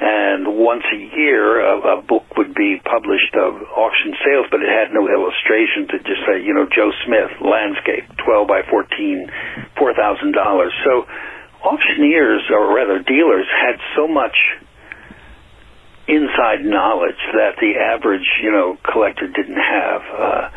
and 0.00 0.56
once 0.56 0.82
a 0.88 0.96
year 1.16 1.60
a, 1.60 2.00
a 2.00 2.02
book 2.02 2.24
would 2.36 2.54
be 2.54 2.80
published 2.82 3.36
of 3.36 3.60
auction 3.76 4.16
sales, 4.24 4.46
but 4.50 4.64
it 4.64 4.68
had 4.72 4.92
no 4.96 5.04
illustrations. 5.04 5.92
to 5.92 5.98
just 6.00 6.24
say, 6.24 6.40
you 6.40 6.54
know, 6.54 6.64
Joe 6.64 6.90
Smith 7.04 7.30
landscape, 7.44 8.08
twelve 8.24 8.48
by 8.48 8.62
fourteen, 8.68 9.28
four 9.76 9.92
thousand 9.92 10.32
dollars. 10.32 10.72
So 10.84 11.04
auctioneers, 11.62 12.48
or 12.50 12.74
rather 12.74 12.98
dealers, 13.04 13.44
had 13.52 13.76
so 13.94 14.08
much 14.08 14.36
inside 16.08 16.64
knowledge 16.64 17.20
that 17.36 17.60
the 17.60 17.76
average, 17.78 18.26
you 18.42 18.50
know, 18.50 18.78
collector 18.90 19.28
didn't 19.28 19.60
have. 19.60 20.02
Uh, 20.08 20.48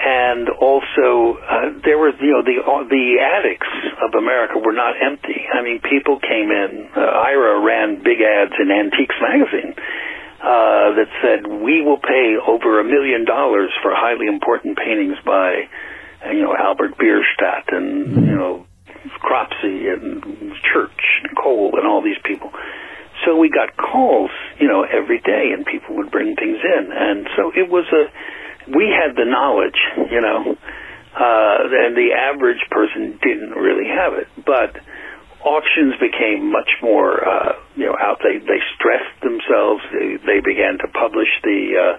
and 0.00 0.48
also 0.48 1.36
uh, 1.44 1.76
there 1.84 1.98
were 1.98 2.16
you 2.16 2.32
know 2.32 2.42
the 2.42 2.56
the 2.88 3.20
attics 3.20 3.68
of 4.00 4.16
America 4.16 4.56
were 4.56 4.72
not 4.72 4.96
empty. 4.96 5.44
I 5.52 5.60
mean, 5.62 5.80
people 5.84 6.18
came 6.20 6.48
in. 6.48 6.88
Uh, 6.96 7.00
Ira 7.00 7.60
ran 7.60 8.02
big 8.02 8.24
ads 8.24 8.56
in 8.56 8.72
Antiques 8.72 9.16
magazine 9.20 9.76
uh, 10.40 10.96
that 10.96 11.10
said, 11.20 11.46
"We 11.46 11.84
will 11.84 12.00
pay 12.00 12.40
over 12.40 12.80
a 12.80 12.84
million 12.84 13.26
dollars 13.26 13.70
for 13.82 13.92
highly 13.92 14.26
important 14.26 14.78
paintings 14.78 15.20
by 15.24 15.68
you 16.32 16.42
know 16.42 16.56
Albert 16.56 16.96
Bierstadt 16.96 17.68
and 17.68 18.24
you 18.24 18.36
know 18.36 18.64
Cropsey 19.20 19.92
and 19.92 20.24
Church 20.72 21.00
and 21.24 21.36
Cole 21.36 21.76
and 21.76 21.86
all 21.86 22.00
these 22.00 22.20
people." 22.24 22.50
So 23.26 23.36
we 23.36 23.50
got 23.50 23.76
calls, 23.76 24.30
you 24.58 24.66
know, 24.66 24.80
every 24.80 25.20
day, 25.20 25.52
and 25.52 25.66
people 25.66 25.96
would 25.96 26.10
bring 26.10 26.36
things 26.36 26.56
in, 26.56 26.88
and 26.88 27.28
so 27.36 27.52
it 27.54 27.68
was 27.68 27.84
a 27.92 28.08
we 28.74 28.90
had 28.90 29.16
the 29.16 29.24
knowledge, 29.24 29.78
you 30.10 30.20
know, 30.20 30.56
uh, 31.14 31.58
and 31.86 31.96
the 31.96 32.14
average 32.14 32.62
person 32.70 33.18
didn't 33.22 33.50
really 33.50 33.88
have 33.88 34.14
it. 34.14 34.28
But 34.46 34.78
auctions 35.44 35.94
became 35.98 36.52
much 36.52 36.70
more, 36.82 37.26
uh, 37.26 37.52
you 37.74 37.86
know, 37.86 37.96
out. 37.98 38.20
They 38.22 38.38
they 38.38 38.60
stressed 38.76 39.20
themselves. 39.22 39.82
They, 39.92 40.16
they 40.22 40.40
began 40.40 40.78
to 40.78 40.88
publish 40.92 41.28
the 41.42 41.60
uh, 41.74 41.94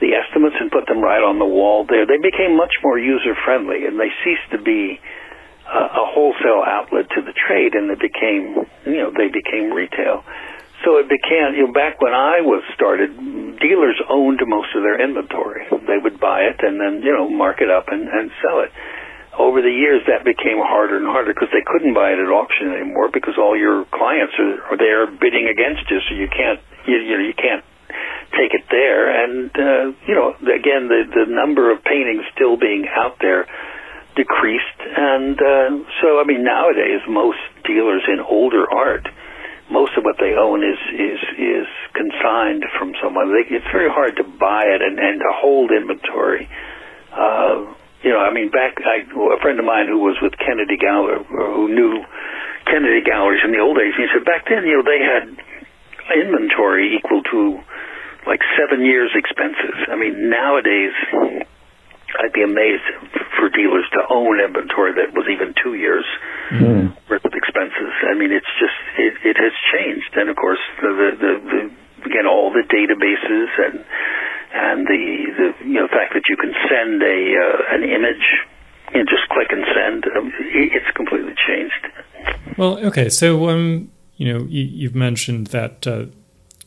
the 0.00 0.12
estimates 0.12 0.56
and 0.60 0.70
put 0.70 0.86
them 0.86 1.00
right 1.00 1.22
on 1.22 1.38
the 1.38 1.48
wall 1.48 1.86
there. 1.88 2.06
They 2.06 2.20
became 2.20 2.56
much 2.56 2.72
more 2.84 2.98
user 2.98 3.34
friendly, 3.44 3.86
and 3.86 3.98
they 3.98 4.12
ceased 4.24 4.50
to 4.52 4.60
be 4.60 5.00
uh, 5.66 5.88
a 6.02 6.04
wholesale 6.12 6.62
outlet 6.62 7.08
to 7.16 7.22
the 7.22 7.32
trade, 7.32 7.74
and 7.74 7.88
they 7.88 7.98
became, 7.98 8.68
you 8.84 9.00
know, 9.02 9.10
they 9.10 9.32
became 9.32 9.72
retail. 9.72 10.22
So 10.86 11.02
it 11.02 11.10
became, 11.10 11.58
you 11.58 11.66
know, 11.66 11.74
back 11.74 11.98
when 11.98 12.14
I 12.14 12.46
was 12.46 12.62
started, 12.78 13.10
dealers 13.58 13.98
owned 14.06 14.38
most 14.46 14.70
of 14.78 14.86
their 14.86 15.02
inventory. 15.02 15.66
They 15.82 15.98
would 15.98 16.22
buy 16.22 16.46
it 16.46 16.62
and 16.62 16.78
then, 16.78 17.02
you 17.02 17.10
know, 17.10 17.26
mark 17.28 17.58
it 17.58 17.68
up 17.68 17.90
and, 17.90 18.06
and 18.06 18.30
sell 18.38 18.62
it. 18.62 18.70
over 19.38 19.60
the 19.60 19.70
years 19.70 20.02
that 20.08 20.24
became 20.24 20.58
harder 20.58 20.96
and 20.96 21.06
harder 21.06 21.32
because 21.32 21.52
they 21.52 21.64
couldn't 21.64 21.92
buy 21.92 22.12
it 22.12 22.18
at 22.18 22.28
auction 22.32 22.72
anymore 22.72 23.10
because 23.12 23.36
all 23.36 23.56
your 23.56 23.84
clients 23.92 24.32
are, 24.38 24.72
are 24.72 24.78
there 24.78 25.06
bidding 25.06 25.46
against 25.48 25.84
you, 25.90 26.00
so 26.08 26.14
you 26.16 26.28
can't 26.28 26.60
you, 26.86 26.96
you 26.96 27.14
know 27.18 27.24
you 27.24 27.36
can't 27.36 27.64
take 28.32 28.54
it 28.56 28.64
there. 28.70 29.12
And 29.12 29.50
uh, 29.52 29.84
you 30.08 30.14
know, 30.14 30.32
again, 30.40 30.88
the 30.88 31.04
the 31.12 31.26
number 31.28 31.70
of 31.70 31.84
paintings 31.84 32.24
still 32.34 32.56
being 32.56 32.88
out 32.88 33.20
there 33.20 33.46
decreased, 34.16 34.80
and 34.80 35.36
uh, 35.36 35.70
so 36.00 36.18
I 36.20 36.24
mean 36.24 36.42
nowadays 36.42 37.04
most 37.08 37.42
dealers 37.64 38.02
in 38.08 38.20
older 38.20 38.64
art 38.70 39.06
most 39.70 39.98
of 39.98 40.04
what 40.04 40.16
they 40.18 40.34
own 40.38 40.62
is 40.62 40.78
is 40.94 41.20
is 41.38 41.68
consigned 41.94 42.64
from 42.78 42.94
someone. 43.02 43.34
They, 43.34 43.56
it's 43.56 43.66
very 43.72 43.90
hard 43.90 44.16
to 44.16 44.24
buy 44.24 44.64
it 44.66 44.82
and, 44.82 44.98
and 44.98 45.18
to 45.20 45.30
hold 45.34 45.70
inventory. 45.70 46.48
Uh, 47.10 47.74
you 48.02 48.10
know, 48.12 48.20
I 48.20 48.32
mean, 48.32 48.50
back 48.50 48.78
I, 48.78 49.02
a 49.02 49.40
friend 49.42 49.58
of 49.58 49.64
mine 49.64 49.88
who 49.88 49.98
was 49.98 50.16
with 50.22 50.38
Kennedy 50.38 50.76
Gallery, 50.76 51.24
who 51.26 51.68
knew 51.68 52.04
Kennedy 52.66 53.02
galleries 53.02 53.42
in 53.44 53.52
the 53.52 53.58
old 53.58 53.78
days, 53.78 53.94
he 53.96 54.06
said 54.10 54.24
back 54.24 54.46
then, 54.50 54.66
you 54.66 54.78
know, 54.78 54.86
they 54.86 54.98
had 54.98 55.24
inventory 56.18 56.98
equal 56.98 57.22
to 57.22 57.62
like 58.26 58.40
seven 58.58 58.84
years' 58.84 59.10
expenses. 59.14 59.86
I 59.86 59.96
mean, 59.96 60.28
nowadays, 60.30 60.92
I'd 62.18 62.32
be 62.34 62.42
amazed 62.42 62.82
for 63.38 63.48
dealers 63.50 63.86
to 63.94 64.02
own 64.10 64.40
inventory 64.40 64.94
that 64.98 65.14
was 65.14 65.26
even 65.30 65.54
two 65.62 65.74
years 65.74 66.04
mm. 66.50 66.95
Of 67.24 67.32
expenses. 67.32 67.92
I 68.04 68.14
mean, 68.18 68.32
it's 68.32 68.50
just 68.58 68.76
it, 68.98 69.14
it 69.24 69.36
has 69.36 69.52
changed, 69.72 70.12
and 70.16 70.28
of 70.28 70.36
course, 70.36 70.60
the, 70.80 70.88
the, 70.88 71.10
the, 71.16 71.32
the 71.46 71.60
again 72.10 72.26
all 72.26 72.52
the 72.52 72.64
databases 72.66 73.48
and 73.66 73.84
and 74.52 74.86
the, 74.86 75.02
the 75.36 75.48
you 75.66 75.80
know 75.80 75.88
fact 75.88 76.14
that 76.14 76.24
you 76.28 76.36
can 76.36 76.52
send 76.68 77.02
a 77.02 77.18
uh, 77.36 77.74
an 77.74 77.82
image 77.84 78.26
and 78.94 79.08
just 79.08 79.28
click 79.28 79.48
and 79.50 79.64
send, 79.74 80.04
um, 80.16 80.32
it's 80.38 80.90
completely 80.96 81.34
changed. 81.46 82.56
Well, 82.56 82.78
okay, 82.86 83.08
so 83.08 83.48
um, 83.48 83.90
you 84.16 84.32
know, 84.32 84.44
you, 84.48 84.88
have 84.88 84.96
mentioned 84.96 85.48
that. 85.48 85.86
Uh, 85.86 86.06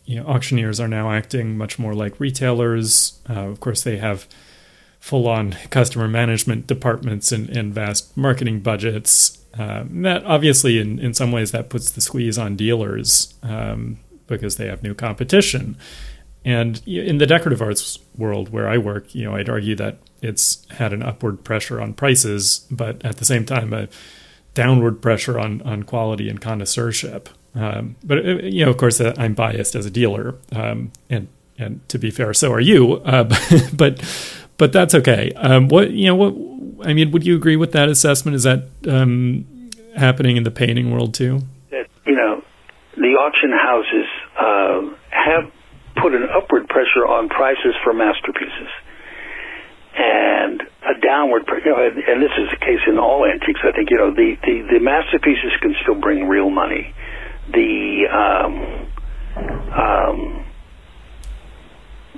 you 0.06 0.16
know, 0.16 0.26
auctioneers 0.26 0.80
are 0.80 0.88
now 0.88 1.12
acting 1.12 1.56
much 1.56 1.78
more 1.78 1.94
like 1.94 2.20
retailers. 2.20 3.22
Uh, 3.30 3.42
of 3.42 3.60
course, 3.60 3.84
they 3.84 3.98
have 3.98 4.28
full-on 5.00 5.54
customer 5.70 6.08
management 6.08 6.68
departments 6.68 7.32
and, 7.32 7.50
and 7.50 7.74
vast 7.74 8.16
marketing 8.16 8.60
budgets. 8.60 9.38
Um, 9.58 10.04
that 10.04 10.24
obviously, 10.26 10.80
in, 10.80 11.00
in 11.00 11.14
some 11.14 11.32
ways, 11.32 11.52
that 11.52 11.70
puts 11.70 11.92
the 11.92 12.02
squeeze 12.02 12.38
on 12.38 12.56
dealers 12.56 13.34
um, 13.42 13.98
because 14.28 14.58
they 14.58 14.68
have 14.68 14.84
new 14.84 14.94
competition. 14.94 15.78
And 16.46 16.82
in 16.88 17.18
the 17.18 17.26
decorative 17.26 17.62
arts 17.62 18.00
world 18.18 18.50
where 18.50 18.70
I 18.70 18.78
work, 18.78 19.14
you 19.14 19.26
know, 19.26 19.36
I'd 19.36 19.50
argue 19.50 19.76
that 19.76 19.98
it's 20.22 20.66
had 20.72 20.94
an 20.94 21.04
upward 21.04 21.44
pressure 21.44 21.82
on 21.82 21.94
prices, 21.94 22.66
but 22.72 23.04
at 23.06 23.18
the 23.18 23.26
same 23.26 23.46
time, 23.46 23.74
a 23.74 23.88
downward 24.54 25.02
pressure 25.02 25.40
on 25.40 25.62
on 25.64 25.84
quality 25.84 26.30
and 26.30 26.42
connoisseurship. 26.42 27.30
Um, 27.56 27.96
but 28.04 28.20
uh, 28.20 28.38
you 28.44 28.66
know, 28.66 28.72
of 28.72 28.78
course, 28.78 29.02
uh, 29.02 29.14
I'm 29.18 29.34
biased 29.34 29.76
as 29.76 29.86
a 29.86 29.90
dealer, 29.90 30.36
um, 30.52 30.92
and 31.10 31.28
and 31.58 31.88
to 31.90 32.00
be 32.00 32.10
fair, 32.10 32.34
so 32.34 32.52
are 32.54 32.60
you. 32.60 32.96
Uh, 32.98 33.30
but 33.74 34.02
but 34.60 34.74
that's 34.74 34.94
okay. 34.94 35.32
Um, 35.38 35.70
what 35.70 35.90
you 35.90 36.06
know, 36.06 36.16
what 36.16 36.88
I 36.88 36.94
mean, 36.94 37.10
would 37.12 37.26
you 37.26 37.36
agree 37.36 37.56
with 37.56 37.72
that 37.72 37.90
assessment? 37.90 38.36
Is 38.36 38.44
that 38.44 38.68
um, 38.88 39.72
happening 39.98 40.38
in 40.38 40.44
the 40.44 40.52
painting 40.52 40.92
world 40.92 41.16
too? 41.16 41.42
You 41.72 42.16
know, 42.16 42.44
the 42.96 43.16
auction 43.18 43.52
houses 43.52 44.06
uh, 44.38 44.82
have 45.10 45.52
put 45.96 46.14
an 46.14 46.28
upward 46.30 46.68
pressure 46.68 47.08
on 47.08 47.30
prices 47.30 47.74
for 47.84 47.94
masterpieces 47.94 48.70
and 49.96 50.62
a 50.62 51.00
downward, 51.02 51.44
you 51.66 51.72
know, 51.72 51.80
and 51.80 52.22
this 52.22 52.32
is 52.38 52.50
the 52.52 52.60
case 52.60 52.80
in 52.88 53.00
all 53.00 53.26
antiques. 53.26 53.62
I 53.64 53.72
think 53.72 53.90
you 53.90 53.98
know 53.98 54.12
the 54.12 54.36
the, 54.44 54.68
the 54.74 54.80
masterpieces 54.80 55.52
can 55.62 55.74
still 55.82 56.00
bring 56.00 56.28
real 56.28 56.50
money. 56.50 56.94
The 57.52 58.08
um, 58.12 58.54
um, 59.72 60.46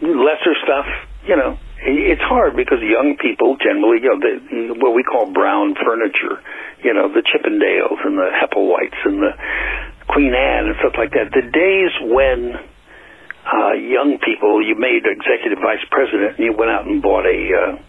lesser 0.01 0.55
stuff, 0.63 0.85
you 1.27 1.37
know, 1.37 1.57
it's 1.83 2.21
hard 2.21 2.55
because 2.55 2.77
young 2.81 3.17
people 3.17 3.57
generally, 3.57 4.01
you 4.01 4.09
know, 4.13 4.19
the, 4.21 4.79
what 4.79 4.93
we 4.93 5.03
call 5.03 5.31
brown 5.33 5.73
furniture, 5.75 6.41
you 6.83 6.93
know, 6.93 7.09
the 7.09 7.25
Chippendales 7.25 8.05
and 8.05 8.17
the 8.17 8.29
Hepplewhites 8.29 9.01
and 9.05 9.21
the 9.21 9.33
Queen 10.07 10.33
Anne 10.33 10.69
and 10.69 10.75
stuff 10.79 10.93
like 10.97 11.11
that. 11.11 11.33
The 11.33 11.41
days 11.49 11.93
when 12.05 12.53
uh, 13.41 13.73
young 13.73 14.19
people, 14.21 14.61
you 14.61 14.75
made 14.77 15.01
executive 15.05 15.57
vice 15.57 15.83
president, 15.89 16.37
and 16.37 16.45
you 16.45 16.53
went 16.53 16.69
out 16.69 16.85
and 16.85 17.01
bought 17.01 17.25
a 17.25 17.39
uh, 17.49 17.81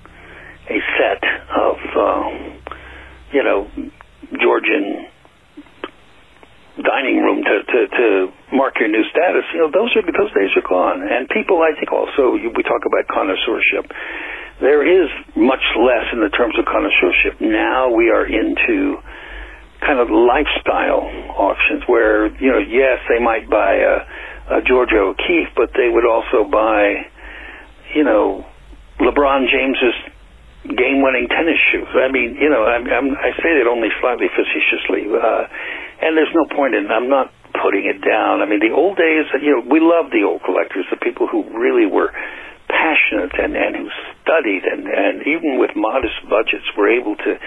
a 0.73 0.79
set 0.97 1.23
of 1.53 1.77
uh, 1.93 2.29
you 3.33 3.43
know 3.45 3.69
Georgian 4.41 5.12
dining 6.81 7.21
room 7.21 7.45
to, 7.45 7.57
to 7.69 7.79
to 7.89 8.07
mark 8.57 8.81
your 8.81 8.89
new 8.89 9.05
status. 9.13 9.45
You 9.53 9.67
know 9.67 9.71
those 9.71 9.93
are 9.97 10.05
those 10.05 10.33
days 10.33 10.53
are 10.57 10.67
gone, 10.67 11.05
and 11.05 11.29
people 11.29 11.61
I 11.61 11.77
think 11.77 11.93
also 11.93 12.33
we 12.33 12.63
talk 12.65 12.85
about 12.89 13.09
connoisseurship. 13.13 13.93
There 14.61 14.87
is 14.87 15.11
much 15.35 15.65
less 15.77 16.07
in 16.13 16.21
the 16.21 16.31
terms 16.31 16.55
of 16.59 16.65
connoisseurship 16.65 17.41
now. 17.41 17.93
We 17.93 18.09
are 18.09 18.25
into 18.25 18.97
kind 19.85 19.99
of 19.99 20.09
lifestyle 20.09 21.05
auctions 21.37 21.83
where 21.87 22.33
you 22.41 22.49
know 22.49 22.63
yes 22.63 23.05
they 23.09 23.21
might 23.21 23.51
buy 23.51 23.77
a 23.77 24.07
uh, 24.51 24.61
Georgia 24.67 24.99
O'Keeffe, 24.99 25.55
but 25.57 25.71
they 25.75 25.89
would 25.89 26.05
also 26.05 26.49
buy, 26.49 27.07
you 27.95 28.05
know, 28.05 28.45
LeBron 29.01 29.47
James's 29.49 29.97
game-winning 30.63 31.27
tennis 31.29 31.59
shoes. 31.71 31.89
I 31.95 32.11
mean, 32.11 32.39
you 32.39 32.49
know, 32.49 32.63
I'm, 32.65 32.87
I'm, 32.87 33.09
I 33.19 33.35
say 33.43 33.51
that 33.59 33.67
only 33.67 33.89
slightly 34.01 34.27
facetiously, 34.31 35.11
uh, 35.11 35.47
and 36.03 36.19
there's 36.19 36.35
no 36.35 36.45
point 36.51 36.75
in. 36.75 36.91
I'm 36.91 37.09
not 37.09 37.31
putting 37.63 37.87
it 37.87 38.03
down. 38.03 38.43
I 38.43 38.47
mean, 38.47 38.61
the 38.61 38.75
old 38.75 38.99
days, 38.99 39.31
you 39.41 39.55
know, 39.55 39.63
we 39.63 39.79
love 39.79 40.11
the 40.11 40.27
old 40.27 40.43
collectors, 40.43 40.85
the 40.91 40.99
people 40.99 41.29
who 41.31 41.47
really 41.55 41.87
were 41.87 42.11
passionate 42.69 43.33
and 43.39 43.55
and 43.55 43.77
who 43.77 43.89
studied 44.23 44.65
and 44.65 44.89
and 44.89 45.23
even 45.29 45.61
with 45.61 45.77
modest 45.77 46.17
budgets 46.29 46.67
were 46.77 46.89
able 46.89 47.15
to 47.17 47.39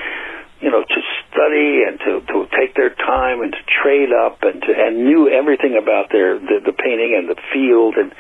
you 0.62 0.72
know, 0.72 0.82
to 0.82 1.00
study 1.28 1.84
and 1.84 2.00
to, 2.00 2.24
to 2.32 2.48
take 2.56 2.74
their 2.80 2.90
time 2.96 3.44
and 3.44 3.52
to 3.52 3.60
trade 3.84 4.16
up 4.16 4.40
and 4.42 4.62
to, 4.64 4.72
and 4.72 5.04
knew 5.04 5.28
everything 5.28 5.76
about 5.76 6.08
their 6.12 6.40
the, 6.40 6.64
the 6.64 6.72
painting 6.72 7.12
and 7.12 7.28
the 7.28 7.36
field 7.52 7.96
and 8.00 8.14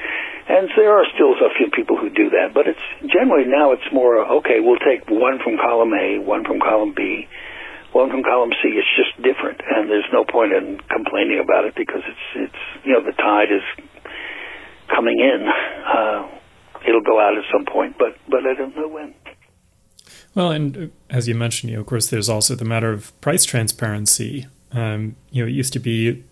and 0.47 0.69
there 0.77 0.93
are 0.93 1.05
still 1.15 1.33
a 1.33 1.49
few 1.57 1.73
people 1.73 1.97
who 1.97 2.09
do 2.09 2.29
that, 2.29 2.53
but 2.53 2.67
it's 2.69 2.85
generally 3.01 3.49
now 3.49 3.71
it's 3.71 3.89
more 3.91 4.21
okay. 4.45 4.61
We'll 4.61 4.77
take 4.77 5.09
one 5.09 5.41
from 5.41 5.57
column 5.57 5.89
A, 5.93 6.21
one 6.21 6.45
from 6.45 6.59
column 6.59 6.93
B, 6.95 7.25
one 7.95 8.09
from 8.11 8.23
column 8.23 8.51
C. 8.61 8.75
It's 8.75 8.91
just 8.99 9.15
different, 9.23 9.61
and 9.63 9.89
there's 9.89 10.11
no 10.11 10.25
point 10.25 10.51
in 10.51 10.81
complaining 10.91 11.39
about 11.41 11.63
it 11.63 11.75
because 11.75 12.01
it's 12.05 12.51
it's 12.51 12.63
you 12.83 12.91
know 12.91 13.01
the 13.01 13.13
tide 13.13 13.47
is 13.49 13.63
coming 14.93 15.17
in. 15.17 15.47
Uh, 15.47 16.27
it'll 16.85 17.01
go 17.01 17.21
out 17.21 17.37
at 17.37 17.45
some 17.53 17.65
point, 17.65 17.95
but 17.97 18.17
but 18.27 18.45
I 18.45 18.53
don't 18.53 18.75
know 18.75 18.89
when. 18.89 19.15
Well, 20.35 20.51
and 20.51 20.77
uh, 20.77 20.87
as 21.09 21.29
you 21.29 21.35
mentioned, 21.35 21.71
you 21.71 21.77
know, 21.77 21.81
of 21.81 21.87
course, 21.87 22.09
there's 22.09 22.27
also 22.27 22.53
the 22.53 22.65
matter 22.65 22.91
of 22.91 23.19
price 23.21 23.45
transparency. 23.45 24.47
Um, 24.73 25.15
you 25.31 25.41
know, 25.41 25.47
it 25.47 25.53
used 25.53 25.71
to 25.71 25.79
be, 25.79 26.25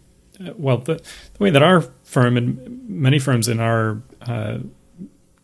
uh, 0.46 0.52
well, 0.58 0.80
the, 0.80 0.96
the, 0.96 1.40
way 1.40 1.50
that 1.50 1.64
our 1.64 1.86
firm 2.04 2.36
and 2.36 2.90
many 2.90 3.20
firms 3.20 3.48
in 3.48 3.62
our, 3.62 4.02
uh, 4.24 4.58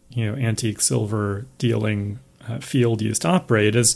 you 0.09 0.25
know, 0.25 0.35
antique 0.35 0.81
silver 0.81 1.45
dealing 1.57 2.19
uh, 2.49 2.59
field 2.59 3.01
used 3.01 3.21
to 3.21 3.29
operate 3.29 3.77
is, 3.77 3.95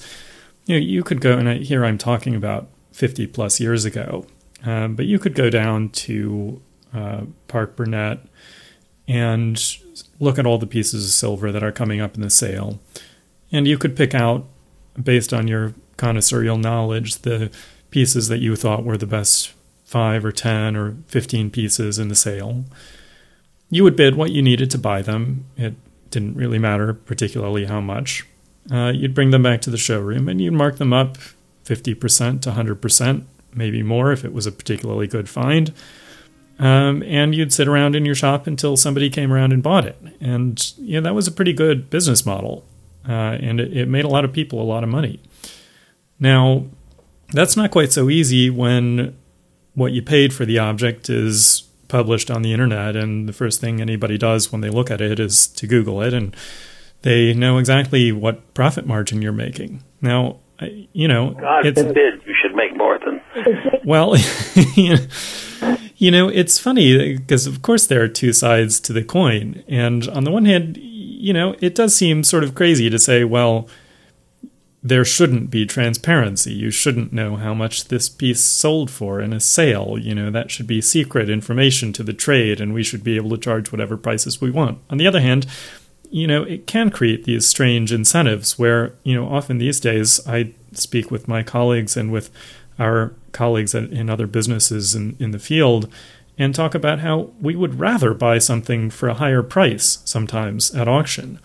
you 0.65 0.75
know, 0.75 0.85
you 0.85 1.03
could 1.03 1.21
go, 1.21 1.37
and 1.37 1.63
here 1.63 1.85
I'm 1.85 1.97
talking 1.97 2.35
about 2.35 2.69
50 2.91 3.27
plus 3.27 3.59
years 3.59 3.85
ago, 3.85 4.25
um, 4.63 4.95
but 4.95 5.05
you 5.05 5.19
could 5.19 5.35
go 5.35 5.49
down 5.49 5.89
to 5.89 6.61
uh, 6.93 7.21
Parke-Bernet 7.47 8.19
and 9.07 9.77
look 10.19 10.39
at 10.39 10.45
all 10.45 10.57
the 10.57 10.67
pieces 10.67 11.05
of 11.05 11.11
silver 11.11 11.51
that 11.51 11.63
are 11.63 11.71
coming 11.71 11.99
up 11.99 12.15
in 12.15 12.21
the 12.21 12.29
sale. 12.29 12.79
And 13.51 13.67
you 13.67 13.77
could 13.77 13.95
pick 13.95 14.15
out 14.15 14.45
based 15.01 15.33
on 15.33 15.47
your 15.47 15.73
connoisseurial 15.97 16.59
knowledge, 16.59 17.17
the 17.17 17.51
pieces 17.89 18.27
that 18.27 18.39
you 18.39 18.55
thought 18.55 18.83
were 18.83 18.97
the 18.97 19.05
best 19.05 19.53
five 19.83 20.23
or 20.25 20.31
10 20.31 20.75
or 20.75 20.95
15 21.07 21.51
pieces 21.51 21.99
in 21.99 22.07
the 22.07 22.15
sale. 22.15 22.63
You 23.69 23.83
would 23.83 23.95
bid 23.95 24.15
what 24.15 24.31
you 24.31 24.41
needed 24.41 24.71
to 24.71 24.77
buy 24.77 25.01
them. 25.01 25.45
It 25.57 25.75
didn't 26.09 26.35
really 26.35 26.59
matter 26.59 26.93
particularly 26.93 27.65
how 27.65 27.81
much. 27.81 28.25
Uh, 28.71 28.91
you'd 28.93 29.13
bring 29.13 29.31
them 29.31 29.43
back 29.43 29.61
to 29.61 29.69
the 29.69 29.77
showroom 29.77 30.29
and 30.29 30.39
you'd 30.39 30.53
mark 30.53 30.77
them 30.77 30.93
up 30.93 31.17
50% 31.65 32.41
to 32.41 32.51
100%, 32.51 33.25
maybe 33.53 33.83
more 33.83 34.11
if 34.11 34.23
it 34.23 34.33
was 34.33 34.45
a 34.45 34.51
particularly 34.51 35.07
good 35.07 35.27
find. 35.27 35.73
Um, 36.59 37.03
and 37.03 37.33
you'd 37.33 37.51
sit 37.51 37.67
around 37.67 37.95
in 37.95 38.05
your 38.05 38.15
shop 38.15 38.47
until 38.47 38.77
somebody 38.77 39.09
came 39.09 39.33
around 39.33 39.53
and 39.53 39.63
bought 39.63 39.85
it. 39.85 39.97
And 40.21 40.73
yeah, 40.77 40.99
that 41.01 41.15
was 41.15 41.27
a 41.27 41.31
pretty 41.31 41.53
good 41.53 41.89
business 41.89 42.25
model 42.25 42.63
uh, 43.07 43.37
and 43.41 43.59
it, 43.59 43.75
it 43.75 43.87
made 43.87 44.05
a 44.05 44.09
lot 44.09 44.25
of 44.25 44.31
people 44.31 44.61
a 44.61 44.63
lot 44.63 44.83
of 44.83 44.89
money. 44.89 45.19
Now, 46.19 46.65
that's 47.31 47.57
not 47.57 47.71
quite 47.71 47.91
so 47.91 48.09
easy 48.09 48.49
when 48.49 49.17
what 49.73 49.91
you 49.91 50.01
paid 50.01 50.33
for 50.33 50.45
the 50.45 50.59
object 50.59 51.09
is 51.09 51.63
published 51.87 52.31
on 52.31 52.41
the 52.41 52.53
internet, 52.53 52.95
and 52.95 53.27
the 53.27 53.33
first 53.33 53.59
thing 53.59 53.81
anybody 53.81 54.17
does 54.17 54.51
when 54.51 54.61
they 54.61 54.69
look 54.69 54.89
at 54.89 55.01
it 55.01 55.19
is 55.19 55.47
to 55.47 55.67
Google 55.67 56.01
it, 56.01 56.13
and 56.13 56.35
they 57.03 57.33
know 57.33 57.57
exactly 57.57 58.11
what 58.11 58.53
profit 58.53 58.87
margin 58.87 59.21
you're 59.21 59.31
making. 59.31 59.83
Now, 60.01 60.39
you 60.93 61.07
know, 61.07 61.31
God 61.31 61.63
forbid 61.63 62.21
you 62.25 62.35
should 62.41 62.55
make 62.55 62.75
more 62.75 62.99
than. 62.99 63.21
Well, 63.85 64.15
you 65.97 66.11
know, 66.11 66.29
it's 66.29 66.57
funny 66.57 67.17
because 67.17 67.45
of 67.45 67.61
course 67.61 67.85
there 67.85 68.01
are 68.01 68.07
two 68.07 68.31
sides 68.31 68.79
to 68.81 68.93
the 68.93 69.03
coin, 69.03 69.63
and 69.67 70.07
on 70.07 70.23
the 70.23 70.31
one 70.31 70.45
hand, 70.45 70.77
you 70.77 71.33
know, 71.33 71.55
it 71.59 71.75
does 71.75 71.95
seem 71.95 72.23
sort 72.23 72.45
of 72.45 72.55
crazy 72.55 72.89
to 72.89 72.97
say, 72.97 73.25
well, 73.25 73.67
there 74.81 75.03
shouldn't 75.03 75.49
be 75.49 75.65
transparency. 75.65 76.53
You 76.53 76.71
shouldn't 76.71 77.11
know 77.11 77.35
how 77.35 77.53
much 77.53 77.89
this 77.89 78.07
piece 78.07 78.41
sold 78.41 78.91
for 78.91 79.19
in 79.19 79.33
a 79.33 79.39
sale. 79.39 79.97
You 79.97 80.15
know, 80.15 80.31
that 80.31 80.51
should 80.51 80.67
be 80.67 80.81
secret 80.81 81.29
information 81.29 81.91
to 81.93 82.03
the 82.03 82.13
trade, 82.13 82.61
and 82.61 82.73
we 82.73 82.83
should 82.83 83.03
be 83.03 83.17
able 83.17 83.29
to 83.31 83.37
charge 83.37 83.71
whatever 83.71 83.97
prices 83.97 84.39
we 84.39 84.51
want. 84.51 84.79
On 84.89 84.97
the 84.97 85.07
other 85.07 85.21
hand, 85.21 85.45
you 86.13 86.27
know, 86.27 86.43
it 86.43 86.67
can 86.67 86.91
create 86.91 87.23
these 87.23 87.43
strange 87.43 87.91
incentives 87.91 88.59
where, 88.59 88.93
you 89.03 89.15
know, 89.15 89.27
often 89.27 89.57
these 89.57 89.79
days 89.79 90.19
I 90.27 90.53
speak 90.71 91.09
with 91.09 91.27
my 91.27 91.41
colleagues 91.41 91.97
and 91.97 92.11
with 92.11 92.29
our 92.77 93.13
colleagues 93.31 93.73
in 93.73 94.11
other 94.11 94.27
businesses 94.27 94.93
in, 94.93 95.17
in 95.19 95.31
the 95.31 95.39
field 95.39 95.91
and 96.37 96.53
talk 96.53 96.75
about 96.75 96.99
how 96.99 97.31
we 97.41 97.55
would 97.55 97.79
rather 97.79 98.13
buy 98.13 98.37
something 98.37 98.91
for 98.91 99.09
a 99.09 99.15
higher 99.15 99.41
price 99.41 100.03
sometimes 100.05 100.73
at 100.75 100.87
auction 100.87 101.39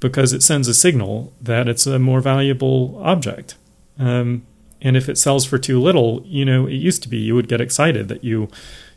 because 0.00 0.32
it 0.32 0.42
sends 0.42 0.68
a 0.68 0.74
signal 0.74 1.34
that 1.38 1.68
it's 1.68 1.86
a 1.86 1.98
more 1.98 2.22
valuable 2.22 2.98
object. 3.04 3.56
Um, 3.98 4.46
and 4.80 4.96
if 4.96 5.10
it 5.10 5.18
sells 5.18 5.44
for 5.44 5.58
too 5.58 5.78
little, 5.78 6.22
you 6.24 6.46
know, 6.46 6.66
it 6.66 6.74
used 6.76 7.02
to 7.02 7.10
be 7.10 7.18
you 7.18 7.34
would 7.34 7.48
get 7.48 7.60
excited 7.60 8.08
that 8.08 8.24
you 8.24 8.48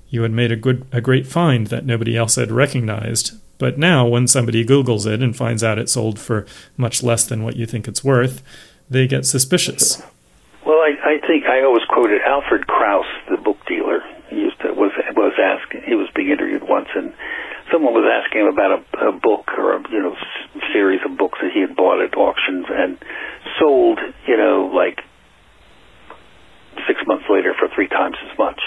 you 0.07 0.21
had 0.21 0.31
made 0.31 0.53
a 0.53 0.55
good 0.55 0.85
a 0.93 1.01
great 1.01 1.27
find 1.27 1.67
that 1.67 1.85
nobody 1.85 2.15
else 2.15 2.35
had 2.35 2.49
recognized 2.49 3.40
but 3.61 3.77
now, 3.77 4.07
when 4.07 4.25
somebody 4.25 4.65
Googles 4.65 5.05
it 5.05 5.21
and 5.21 5.37
finds 5.37 5.63
out 5.63 5.77
it 5.77 5.87
sold 5.87 6.17
for 6.17 6.47
much 6.77 7.03
less 7.03 7.25
than 7.25 7.43
what 7.43 7.57
you 7.57 7.67
think 7.67 7.87
it's 7.87 8.03
worth, 8.03 8.41
they 8.89 9.05
get 9.05 9.23
suspicious. 9.23 10.01
Well, 10.65 10.81
I, 10.81 10.97
I 11.05 11.27
think 11.27 11.45
I 11.45 11.61
always 11.61 11.83
quoted 11.87 12.23
Alfred 12.25 12.65
Krauss, 12.65 13.05
the 13.29 13.37
book 13.37 13.59
dealer. 13.67 14.01
He 14.31 14.37
used 14.37 14.59
to 14.61 14.73
was 14.73 14.89
was 15.15 15.33
asking. 15.37 15.83
He 15.85 15.93
was 15.93 16.09
being 16.15 16.31
interviewed 16.31 16.63
once, 16.63 16.87
and 16.95 17.13
someone 17.71 17.93
was 17.93 18.09
asking 18.09 18.41
him 18.41 18.47
about 18.47 18.81
a, 18.81 19.09
a 19.09 19.11
book 19.11 19.53
or 19.55 19.77
a 19.77 19.91
you 19.91 20.01
know 20.01 20.15
series 20.73 21.01
of 21.05 21.15
books 21.15 21.37
that 21.43 21.51
he 21.53 21.61
had 21.61 21.75
bought 21.75 22.01
at 22.01 22.17
auctions 22.17 22.65
and 22.67 22.97
sold. 23.59 23.99
You 24.25 24.37
know, 24.37 24.71
like 24.73 25.01
six 26.87 26.97
months 27.05 27.25
later 27.29 27.53
for 27.53 27.69
three 27.75 27.89
times 27.89 28.17
as 28.25 28.35
much. 28.39 28.59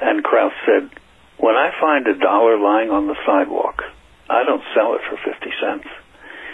And 0.00 0.24
Krauss 0.24 0.54
said, 0.64 0.88
"When 1.36 1.56
I 1.56 1.72
find 1.78 2.06
a 2.06 2.16
dollar 2.16 2.56
lying 2.56 2.88
on 2.88 3.06
the 3.06 3.16
sidewalk." 3.26 3.84
I 4.28 4.44
don't 4.44 4.62
sell 4.74 4.94
it 4.94 5.02
for 5.08 5.16
50 5.16 5.50
cents. 5.60 5.88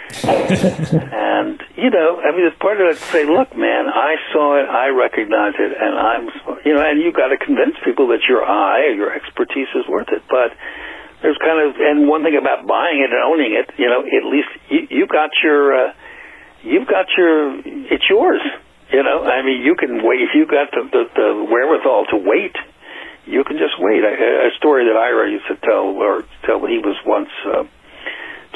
and, 0.23 1.59
you 1.75 1.89
know, 1.89 2.21
I 2.21 2.31
mean, 2.31 2.45
it's 2.45 2.57
part 2.61 2.79
of 2.79 2.87
it 2.87 2.97
to 2.97 3.05
say, 3.11 3.25
look, 3.25 3.57
man, 3.57 3.89
I 3.89 4.15
saw 4.31 4.61
it, 4.61 4.69
I 4.69 4.93
recognize 4.93 5.57
it, 5.57 5.71
and 5.75 5.93
I'm, 5.97 6.29
you 6.63 6.73
know, 6.73 6.81
and 6.85 7.01
you've 7.01 7.17
got 7.17 7.29
to 7.29 7.37
convince 7.37 7.75
people 7.83 8.07
that 8.09 8.21
your 8.29 8.45
eye 8.45 8.85
or 8.87 8.93
your 8.93 9.11
expertise 9.11 9.67
is 9.75 9.83
worth 9.89 10.09
it. 10.13 10.21
But 10.29 10.53
there's 11.21 11.37
kind 11.41 11.57
of, 11.57 11.75
and 11.81 12.07
one 12.07 12.23
thing 12.23 12.37
about 12.37 12.67
buying 12.67 13.01
it 13.01 13.09
and 13.09 13.21
owning 13.25 13.57
it, 13.57 13.73
you 13.77 13.89
know, 13.89 14.05
at 14.05 14.23
least 14.29 14.51
you, 14.69 15.03
you 15.03 15.07
got 15.07 15.31
your, 15.43 15.89
uh, 15.89 15.93
you've 16.61 16.87
got 16.87 17.07
your, 17.17 17.59
it's 17.65 18.05
yours. 18.09 18.41
You 18.93 19.01
know, 19.01 19.25
I 19.25 19.41
mean, 19.41 19.65
you 19.65 19.75
can 19.75 20.05
wait, 20.05 20.21
if 20.21 20.37
you 20.37 20.45
got 20.45 20.69
the, 20.69 20.85
the, 20.85 21.03
the 21.17 21.27
wherewithal 21.49 22.05
to 22.13 22.17
wait, 22.21 22.55
you 23.25 23.43
can 23.43 23.57
just 23.57 23.75
wait. 23.81 24.05
A, 24.05 24.53
story 24.57 24.85
that 24.85 24.97
Ira 24.97 25.29
used 25.29 25.49
to 25.49 25.57
tell, 25.61 25.93
or 25.97 26.23
tell, 26.45 26.61
he 26.65 26.77
was 26.77 26.97
once 27.05 27.29
uh, 27.45 27.65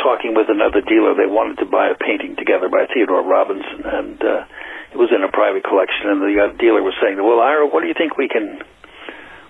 talking 0.01 0.37
with 0.37 0.49
another 0.49 0.81
dealer. 0.81 1.17
They 1.17 1.29
wanted 1.29 1.57
to 1.59 1.67
buy 1.67 1.89
a 1.89 1.97
painting 1.97 2.37
together 2.37 2.69
by 2.69 2.85
Theodore 2.93 3.25
Robinson, 3.25 3.81
and 3.83 4.17
uh, 4.21 4.93
it 4.93 4.97
was 4.97 5.09
in 5.09 5.25
a 5.25 5.31
private 5.33 5.65
collection. 5.65 6.09
And 6.09 6.21
the 6.21 6.35
uh, 6.37 6.45
dealer 6.57 6.81
was 6.85 6.93
saying, 7.01 7.17
"Well, 7.17 7.41
Ira, 7.41 7.67
what 7.67 7.81
do 7.81 7.87
you 7.89 7.97
think 7.97 8.17
we 8.17 8.29
can? 8.29 8.61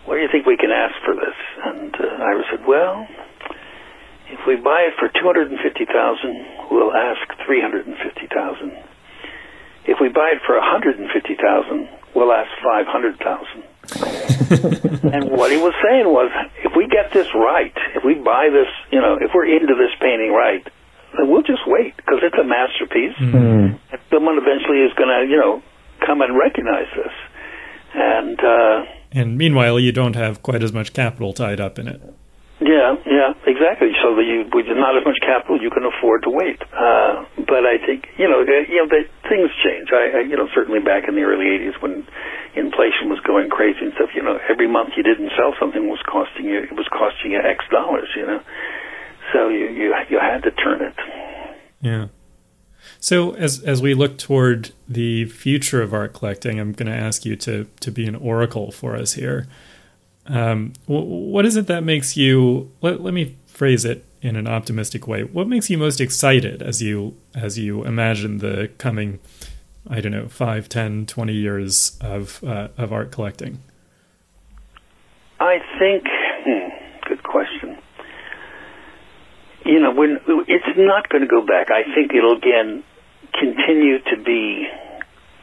What 0.08 0.16
do 0.16 0.22
you 0.24 0.32
think 0.32 0.48
we 0.48 0.58
can 0.58 0.72
ask 0.72 0.96
for 1.04 1.14
this?" 1.14 1.38
And 1.64 1.92
uh, 1.96 2.24
Ira 2.24 2.44
said, 2.52 2.64
"Well." 2.66 3.08
If 4.30 4.46
we 4.46 4.62
buy 4.62 4.86
it 4.86 4.94
for 5.02 5.10
two 5.10 5.26
hundred 5.26 5.50
and 5.50 5.58
fifty 5.58 5.90
thousand, 5.90 6.70
we'll 6.70 6.94
ask 6.94 7.18
three 7.50 7.62
hundred 7.66 7.88
and 7.88 7.98
fifty 7.98 8.30
thousand. 8.30 8.78
If 9.90 9.98
we 9.98 10.10
buy 10.14 10.38
it 10.38 10.46
for 10.46 10.54
a 10.54 10.62
hundred 10.62 11.02
and 11.02 11.10
fifty 11.10 11.34
thousand, 11.34 11.90
we'll 12.14 12.32
ask 12.32 12.46
five 12.62 12.86
hundred 12.86 13.18
thousand. 13.18 13.66
and 15.14 15.32
what 15.32 15.52
he 15.52 15.58
was 15.58 15.74
saying 15.84 16.08
was, 16.08 16.32
if 16.64 16.76
we 16.76 16.88
get 16.88 17.12
this 17.14 17.28
right, 17.34 17.74
if 17.96 18.04
we 18.04 18.16
buy 18.16 18.50
this, 18.50 18.68
you 18.92 19.02
know, 19.02 19.18
if 19.20 19.32
we're 19.34 19.48
into 19.48 19.76
this 19.76 19.94
painting 20.00 20.32
right, 20.32 20.66
then 21.18 21.30
we'll 21.30 21.44
just 21.44 21.66
wait 21.66 21.96
because 21.98 22.20
it's 22.22 22.38
a 22.38 22.44
masterpiece. 22.44 23.18
Mm-hmm. 23.18 23.78
And 23.92 24.02
someone 24.12 24.38
eventually 24.38 24.86
is 24.86 24.94
going 24.94 25.10
to, 25.10 25.26
you 25.30 25.38
know, 25.38 25.64
come 26.06 26.22
and 26.22 26.38
recognize 26.38 26.88
this. 26.96 27.16
And 27.94 28.40
uh, 28.40 28.86
and 29.12 29.38
meanwhile, 29.38 29.80
you 29.80 29.92
don't 29.92 30.16
have 30.16 30.44
quite 30.44 30.62
as 30.62 30.72
much 30.72 30.94
capital 30.94 31.34
tied 31.34 31.60
up 31.60 31.80
in 31.80 31.88
it. 31.88 32.02
Yeah, 32.62 33.00
yeah, 33.08 33.34
exactly. 33.48 33.96
So 34.04 34.16
that 34.16 34.28
you, 34.28 34.46
with 34.52 34.68
not 34.68 34.98
as 34.98 35.06
much 35.06 35.18
capital, 35.22 35.62
you 35.62 35.72
can 35.72 35.88
afford 35.88 36.24
to 36.24 36.30
wait. 36.30 36.62
Uh, 36.62 37.26
but 37.48 37.66
I 37.66 37.80
think 37.80 38.06
you 38.18 38.28
know, 38.28 38.44
you 38.44 38.84
know, 38.84 38.88
the, 38.88 39.08
things 39.28 39.50
change. 39.64 39.90
I, 39.92 40.20
I, 40.20 40.22
you 40.28 40.36
know, 40.36 40.48
certainly 40.54 40.80
back 40.80 41.08
in 41.08 41.16
the 41.16 41.22
early 41.24 41.46
'80s 41.46 41.82
when 41.82 42.06
inflation 42.56 43.10
was 43.10 43.20
going 43.26 43.50
crazy 43.50 43.80
and 43.82 43.94
stuff, 43.94 44.10
you 44.16 44.24
know, 44.24 44.40
every 44.50 44.68
month 44.68 44.94
you 44.98 45.04
didn't 45.04 45.32
sell 45.38 45.54
something 45.60 45.90
was 45.90 46.02
costing 46.08 46.46
you 46.46 46.64
it 46.64 46.76
was 46.76 46.88
costing 46.92 47.32
you 47.32 47.40
X 47.40 47.66
dollars, 47.72 48.10
you 48.16 48.26
know. 48.26 48.42
So 49.34 49.50
you 49.50 49.68
you 49.70 49.96
you 50.10 50.20
had 50.20 50.44
to 50.44 50.52
turn 50.52 50.82
it. 50.82 50.96
Yeah. 51.82 52.08
So 53.00 53.36
as 53.36 53.62
as 53.64 53.82
we 53.82 53.94
look 53.94 54.18
toward 54.18 54.72
the 54.88 55.26
future 55.26 55.82
of 55.82 55.94
art 55.94 56.14
collecting, 56.14 56.60
I'm 56.60 56.74
going 56.74 56.92
to 56.92 56.98
ask 56.98 57.26
you 57.26 57.36
to 57.38 57.68
to 57.80 57.92
be 57.92 58.08
an 58.08 58.16
oracle 58.16 58.72
for 58.72 58.96
us 58.96 59.14
here. 59.14 59.48
Um, 60.26 60.74
what 60.86 61.46
is 61.46 61.56
it 61.56 61.68
that 61.68 61.84
makes 61.84 62.16
you? 62.16 62.72
Let, 62.82 63.02
let 63.02 63.14
me 63.14 63.38
phrase 63.48 63.84
it 63.84 64.06
in 64.22 64.36
an 64.36 64.48
optimistic 64.48 65.08
way. 65.08 65.24
What 65.24 65.48
makes 65.48 65.70
you 65.70 65.78
most 65.78 66.02
excited 66.02 66.62
as 66.62 66.82
you 66.82 67.16
as 67.34 67.58
you 67.58 67.84
imagine 67.84 68.40
the 68.40 68.70
coming, 68.78 69.20
I 69.90 70.02
don't 70.02 70.12
know, 70.12 70.28
five, 70.28 70.70
ten, 70.70 71.06
twenty 71.06 71.34
years 71.34 71.98
of 72.00 72.44
uh, 72.44 72.68
of 72.78 72.94
art 72.94 73.12
collecting? 73.12 73.60
I 75.40 75.58
think. 75.80 76.04
Hmm, 76.46 76.70
good 77.08 77.24
question. 77.24 77.78
You 79.66 79.80
know, 79.80 79.92
when 79.92 80.20
it's 80.48 80.78
not 80.78 81.10
going 81.10 81.22
to 81.22 81.28
go 81.28 81.46
back. 81.46 81.68
I 81.72 81.84
think 81.96 82.12
it'll 82.14 82.38
again 82.38 82.84
continue 83.34 84.00
to 84.00 84.24
be 84.24 84.68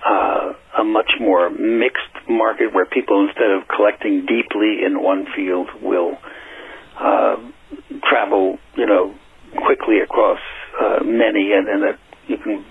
uh, 0.04 0.52
a 0.78 0.84
much 0.84 1.10
more 1.20 1.50
mixed 1.50 2.28
market 2.28 2.72
where 2.72 2.86
people, 2.86 3.26
instead 3.26 3.50
of 3.50 3.66
collecting 3.68 4.26
deeply 4.26 4.84
in 4.84 5.02
one 5.02 5.26
field, 5.34 5.68
will 5.82 6.18
uh, 6.98 7.36
travel, 8.08 8.58
you 8.76 8.86
know, 8.86 9.14
quickly 9.64 9.98
across 10.00 10.40
uh, 10.80 11.02
many, 11.02 11.52
and, 11.52 11.68
and 11.68 11.82
that 11.82 11.98
you 12.28 12.36
can 12.38 12.64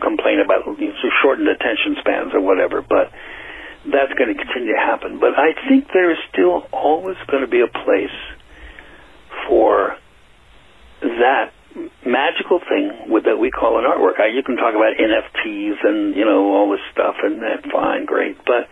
complain 0.00 0.40
about 0.40 0.66
you 0.78 0.88
know, 0.88 1.10
shortened 1.22 1.48
attention 1.48 1.96
spans 2.00 2.34
or 2.34 2.40
whatever, 2.40 2.82
but 2.82 3.12
that's 3.86 4.12
going 4.18 4.34
to 4.34 4.38
continue 4.38 4.74
to 4.74 4.82
happen. 4.82 5.20
But 5.20 5.38
I 5.38 5.54
think 5.68 5.86
there 5.92 6.10
is 6.10 6.18
still 6.32 6.66
always 6.72 7.16
going 7.30 7.42
to 7.42 7.50
be 7.50 7.62
a 7.62 7.70
place 7.70 8.16
for 9.48 9.96
that 11.00 11.52
magical 12.04 12.58
thing 12.58 13.12
with 13.12 13.24
that 13.24 13.36
we 13.36 13.50
call 13.50 13.78
an 13.78 13.84
artwork. 13.84 14.18
I, 14.18 14.32
you 14.32 14.42
can 14.42 14.56
talk 14.56 14.74
about 14.74 14.96
NFTs 14.96 15.76
and 15.84 16.16
you 16.16 16.24
know 16.24 16.54
all 16.54 16.70
this 16.70 16.80
stuff, 16.92 17.16
and 17.22 17.42
that 17.42 17.62
fine, 17.70 18.06
great. 18.06 18.38
But 18.44 18.68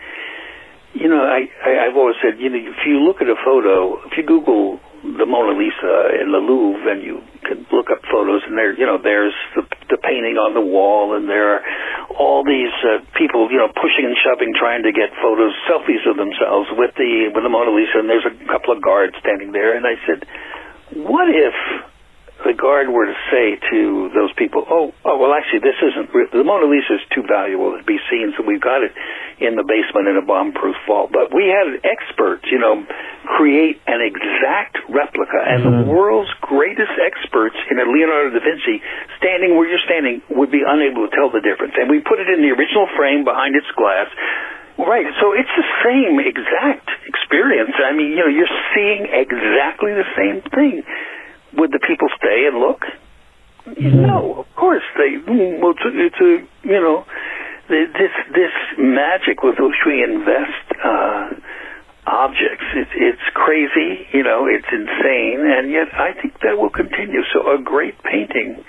you 0.94 1.08
know, 1.08 1.22
I, 1.22 1.46
I 1.62 1.88
I've 1.88 1.96
always 1.96 2.16
said, 2.22 2.40
you 2.40 2.50
know, 2.50 2.58
if 2.58 2.86
you 2.86 3.00
look 3.04 3.20
at 3.20 3.28
a 3.28 3.36
photo, 3.44 4.00
if 4.06 4.16
you 4.16 4.24
Google 4.24 4.80
the 5.04 5.28
Mona 5.28 5.52
Lisa 5.52 6.16
in 6.16 6.32
the 6.32 6.40
Louvre, 6.40 6.88
and 6.88 7.04
you 7.04 7.20
can 7.44 7.68
look 7.68 7.92
up 7.92 8.00
photos, 8.08 8.40
and 8.48 8.56
there, 8.56 8.72
you 8.72 8.88
know, 8.88 8.96
there's 8.96 9.36
the 9.54 9.62
the 9.92 10.00
painting 10.00 10.40
on 10.40 10.56
the 10.56 10.64
wall, 10.64 11.12
and 11.12 11.28
there 11.28 11.60
are 11.60 11.62
all 12.16 12.40
these 12.40 12.72
uh, 12.80 13.04
people, 13.12 13.52
you 13.52 13.60
know, 13.60 13.68
pushing 13.68 14.08
and 14.08 14.16
shoving, 14.24 14.56
trying 14.56 14.82
to 14.82 14.92
get 14.96 15.12
photos, 15.20 15.52
selfies 15.68 16.00
of 16.08 16.16
themselves 16.16 16.72
with 16.72 16.96
the 16.96 17.28
with 17.36 17.44
the 17.44 17.52
Mona 17.52 17.70
Lisa, 17.70 18.00
and 18.00 18.08
there's 18.08 18.24
a 18.24 18.34
couple 18.48 18.72
of 18.72 18.80
guards 18.80 19.12
standing 19.20 19.52
there, 19.52 19.76
and 19.76 19.84
I 19.84 20.00
said, 20.08 20.24
what 20.96 21.28
if 21.28 21.54
the 22.44 22.52
guard 22.52 22.92
were 22.92 23.08
to 23.08 23.18
say 23.32 23.56
to 23.72 24.12
those 24.12 24.32
people, 24.36 24.64
"Oh, 24.68 24.92
oh, 25.04 25.16
well, 25.16 25.32
actually, 25.32 25.64
this 25.64 25.80
isn't 25.80 26.12
the 26.12 26.44
Mona 26.44 26.68
Lisa 26.68 27.00
is 27.00 27.04
too 27.10 27.24
valuable 27.24 27.76
to 27.76 27.82
be 27.82 27.98
seen, 28.12 28.32
so 28.36 28.44
we've 28.44 28.60
got 28.60 28.84
it 28.84 28.92
in 29.40 29.56
the 29.56 29.64
basement 29.64 30.08
in 30.08 30.16
a 30.20 30.22
bomb-proof 30.22 30.76
vault." 30.86 31.10
But 31.10 31.32
we 31.32 31.48
had 31.48 31.80
experts, 31.82 32.44
you 32.52 32.60
know, 32.60 32.84
create 33.24 33.80
an 33.88 34.04
exact 34.04 34.78
replica, 34.88 35.40
and 35.40 35.64
mm-hmm. 35.64 35.76
the 35.80 35.84
world's 35.88 36.32
greatest 36.44 36.92
experts 37.00 37.56
in 37.70 37.80
a 37.80 37.86
Leonardo 37.88 38.36
da 38.36 38.44
Vinci, 38.44 38.84
standing 39.16 39.56
where 39.56 39.66
you're 39.66 39.84
standing, 39.88 40.20
would 40.28 40.52
be 40.52 40.62
unable 40.62 41.08
to 41.08 41.12
tell 41.16 41.30
the 41.30 41.40
difference. 41.40 41.74
And 41.80 41.88
we 41.88 42.00
put 42.00 42.20
it 42.20 42.28
in 42.28 42.44
the 42.44 42.52
original 42.52 42.86
frame 42.96 43.24
behind 43.24 43.56
its 43.56 43.70
glass. 43.72 44.08
Right, 44.76 45.06
so 45.22 45.32
it's 45.32 45.54
the 45.54 45.68
same 45.86 46.18
exact 46.18 46.90
experience. 47.06 47.72
I 47.78 47.94
mean, 47.94 48.10
you 48.10 48.18
know, 48.18 48.26
you're 48.26 48.50
seeing 48.74 49.06
exactly 49.06 49.94
the 49.94 50.08
same 50.18 50.42
thing 50.50 50.82
would 51.56 51.72
the 51.72 51.80
people 51.80 52.08
stay 52.16 52.46
and 52.46 52.58
look? 52.58 52.82
Mm-hmm. 53.66 54.02
No, 54.02 54.44
of 54.44 54.46
course 54.56 54.84
they. 54.96 55.16
Well, 55.24 55.72
it's 55.72 55.84
a, 55.84 55.92
it's 55.94 56.20
a 56.20 56.68
you 56.68 56.80
know, 56.80 57.06
this 57.68 58.12
this 58.34 58.52
magic 58.78 59.42
with 59.42 59.56
which 59.58 59.80
we 59.86 60.02
invest 60.04 60.66
uh, 60.84 61.30
objects. 62.06 62.64
It, 62.76 62.88
it's 62.92 63.26
crazy, 63.32 64.06
you 64.12 64.22
know, 64.22 64.46
it's 64.46 64.68
insane, 64.70 65.40
and 65.40 65.70
yet 65.70 65.88
I 65.94 66.12
think 66.20 66.40
that 66.42 66.58
will 66.58 66.70
continue. 66.70 67.22
So 67.32 67.54
a 67.54 67.62
great 67.62 67.96
painting, 68.02 68.62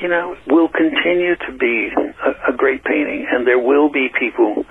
you 0.00 0.08
know, 0.08 0.36
will 0.48 0.68
continue 0.68 1.36
to 1.36 1.52
be 1.58 1.90
a, 1.92 2.52
a 2.52 2.56
great 2.56 2.84
painting, 2.84 3.26
and 3.30 3.46
there 3.46 3.58
will 3.58 3.90
be 3.90 4.08
people. 4.08 4.64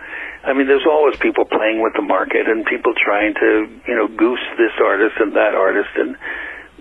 I 0.44 0.54
mean, 0.54 0.66
there's 0.66 0.88
always 0.90 1.16
people 1.22 1.46
playing 1.46 1.84
with 1.84 1.94
the 1.94 2.02
market 2.02 2.50
and 2.50 2.66
people 2.66 2.94
trying 2.98 3.36
to, 3.36 3.70
you 3.88 3.96
know, 3.96 4.08
goose 4.08 4.42
this 4.58 4.74
artist 4.82 5.14
and 5.20 5.36
that 5.36 5.54
artist, 5.54 5.94
and 5.96 6.18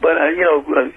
but 0.01 0.17
uh, 0.17 0.29
you 0.31 0.45
know. 0.45 0.65
Uh, 0.67 0.91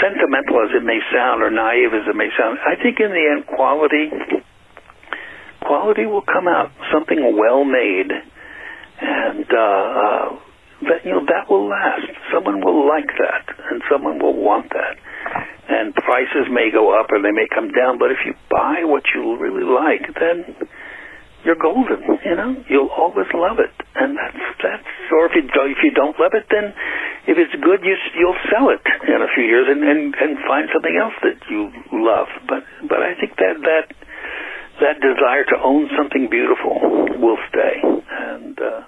sentimental 0.00 0.60
as 0.64 0.70
it 0.76 0.84
may 0.84 1.00
sound 1.12 1.42
or 1.42 1.50
naive 1.50 1.92
as 1.92 2.08
it 2.08 2.14
may 2.14 2.28
sound, 2.38 2.58
I 2.60 2.76
think 2.80 3.00
in 3.00 3.10
the 3.10 3.24
end 3.32 3.46
quality 3.46 4.08
quality 5.60 6.06
will 6.06 6.22
come 6.22 6.46
out 6.46 6.70
something 6.92 7.18
well 7.36 7.64
made 7.64 8.12
and 9.00 9.44
uh, 9.50 9.56
uh, 9.58 10.28
that 10.88 11.04
you 11.04 11.12
know 11.12 11.24
that 11.26 11.50
will 11.50 11.68
last. 11.68 12.06
Someone 12.32 12.64
will 12.64 12.88
like 12.88 13.08
that, 13.18 13.44
and 13.70 13.82
someone 13.90 14.18
will 14.18 14.36
want 14.36 14.70
that. 14.70 14.96
And 15.68 15.94
prices 15.94 16.46
may 16.50 16.70
go 16.70 16.98
up 16.98 17.10
or 17.10 17.20
they 17.20 17.32
may 17.32 17.48
come 17.52 17.72
down, 17.72 17.98
but 17.98 18.10
if 18.10 18.18
you 18.24 18.34
buy 18.50 18.84
what 18.84 19.02
you 19.14 19.36
really 19.36 19.64
like, 19.64 20.06
then 20.14 20.54
you're 21.46 21.54
golden. 21.54 22.02
You 22.26 22.34
know, 22.34 22.58
you'll 22.68 22.90
always 22.90 23.30
love 23.32 23.62
it, 23.62 23.70
and 23.94 24.18
that's 24.18 24.42
that's. 24.58 24.90
Or 25.14 25.30
if 25.30 25.32
you 25.38 25.42
do, 25.46 25.62
if 25.70 25.78
you 25.86 25.94
don't 25.94 26.18
love 26.18 26.34
it, 26.34 26.50
then 26.50 26.74
if 27.30 27.38
it's 27.38 27.54
good, 27.62 27.86
you 27.86 27.94
you'll 28.18 28.42
sell 28.50 28.68
it 28.74 28.82
in 29.06 29.22
a 29.22 29.30
few 29.30 29.46
years 29.46 29.70
and 29.70 29.86
and 29.86 30.14
and 30.18 30.36
find 30.42 30.68
something 30.74 30.98
else 30.98 31.14
that 31.22 31.38
you 31.48 31.70
love. 31.94 32.26
But 32.50 32.66
but 32.90 32.98
I 32.98 33.14
think 33.14 33.38
that 33.38 33.62
that 33.62 33.94
that 34.82 35.00
desire 35.00 35.44
to 35.44 35.56
own 35.62 35.88
something 35.96 36.28
beautiful 36.28 36.82
will 37.22 37.38
stay. 37.48 37.80
And 38.10 38.58
uh, 38.60 38.82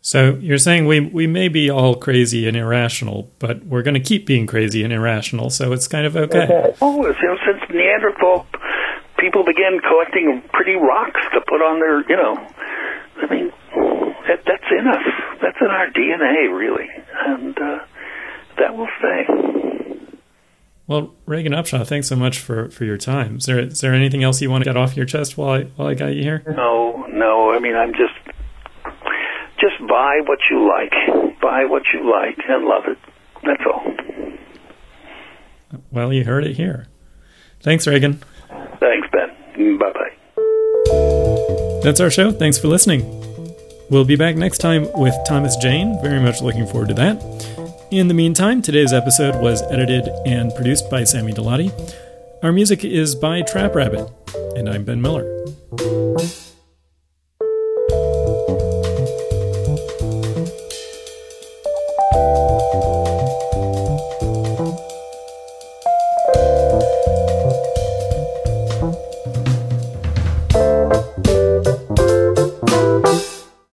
so 0.00 0.38
you're 0.40 0.58
saying 0.58 0.86
we 0.86 1.00
we 1.00 1.26
may 1.26 1.48
be 1.48 1.68
all 1.68 1.94
crazy 1.94 2.48
and 2.48 2.56
irrational, 2.56 3.30
but 3.38 3.64
we're 3.64 3.82
going 3.82 3.94
to 3.94 4.00
keep 4.00 4.26
being 4.26 4.46
crazy 4.46 4.82
and 4.82 4.92
irrational. 4.92 5.50
So 5.50 5.72
it's 5.72 5.88
kind 5.88 6.06
of 6.06 6.16
okay. 6.16 6.44
okay. 6.44 6.76
Oh, 6.80 7.06
you 7.06 7.12
know, 7.12 7.36
since 7.44 7.62
Neanderthal 7.68 8.46
people 9.28 9.44
began 9.44 9.78
collecting 9.80 10.42
pretty 10.54 10.72
rocks 10.72 11.20
to 11.34 11.40
put 11.46 11.60
on 11.60 11.80
their, 11.80 12.00
you 12.08 12.16
know, 12.16 12.34
I 13.20 13.26
mean, 13.28 13.52
that, 14.26 14.40
that's 14.46 14.70
in 14.72 14.88
us. 14.88 15.04
That's 15.42 15.58
in 15.60 15.66
our 15.66 15.90
DNA, 15.90 16.56
really, 16.56 16.88
and 17.26 17.58
uh, 17.58 17.84
that 18.58 18.74
will 18.74 18.88
stay. 18.98 19.26
Well, 20.86 21.14
Reagan 21.26 21.52
Upshaw, 21.52 21.86
thanks 21.86 22.08
so 22.08 22.16
much 22.16 22.38
for, 22.38 22.70
for 22.70 22.86
your 22.86 22.96
time. 22.96 23.36
Is 23.36 23.44
there 23.44 23.58
is 23.58 23.82
there 23.82 23.92
anything 23.92 24.24
else 24.24 24.40
you 24.40 24.50
want 24.50 24.64
to 24.64 24.70
get 24.70 24.78
off 24.78 24.96
your 24.96 25.04
chest 25.04 25.36
while 25.36 25.50
I 25.50 25.64
while 25.76 25.88
I 25.88 25.94
got 25.94 26.14
you 26.14 26.22
here? 26.22 26.42
No, 26.46 27.04
no. 27.10 27.52
I 27.52 27.58
mean, 27.58 27.76
I'm 27.76 27.92
just 27.92 28.14
just 29.60 29.78
buy 29.86 30.20
what 30.24 30.38
you 30.50 30.66
like, 30.66 31.38
buy 31.42 31.66
what 31.66 31.82
you 31.92 32.10
like, 32.10 32.38
and 32.48 32.64
love 32.64 32.84
it. 32.86 32.98
That's 33.44 33.62
all. 33.66 33.84
Well, 35.92 36.14
you 36.14 36.24
heard 36.24 36.46
it 36.46 36.56
here. 36.56 36.86
Thanks, 37.60 37.86
Reagan. 37.86 38.22
Thanks, 38.80 39.08
Ben. 39.12 39.78
Bye 39.78 39.92
bye. 39.92 40.14
That's 41.82 42.00
our 42.00 42.10
show. 42.10 42.30
Thanks 42.32 42.58
for 42.58 42.68
listening. 42.68 43.02
We'll 43.90 44.04
be 44.04 44.16
back 44.16 44.36
next 44.36 44.58
time 44.58 44.86
with 44.94 45.14
Thomas 45.26 45.56
Jayne. 45.56 45.98
Very 46.02 46.20
much 46.20 46.42
looking 46.42 46.66
forward 46.66 46.88
to 46.88 46.94
that. 46.94 47.16
In 47.90 48.08
the 48.08 48.14
meantime, 48.14 48.60
today's 48.60 48.92
episode 48.92 49.40
was 49.42 49.62
edited 49.70 50.08
and 50.26 50.54
produced 50.54 50.90
by 50.90 51.04
Sammy 51.04 51.32
Delati. 51.32 51.72
Our 52.42 52.52
music 52.52 52.84
is 52.84 53.14
by 53.14 53.42
Trap 53.42 53.74
Rabbit, 53.74 54.10
and 54.56 54.68
I'm 54.68 54.84
Ben 54.84 55.00
Miller. 55.00 55.24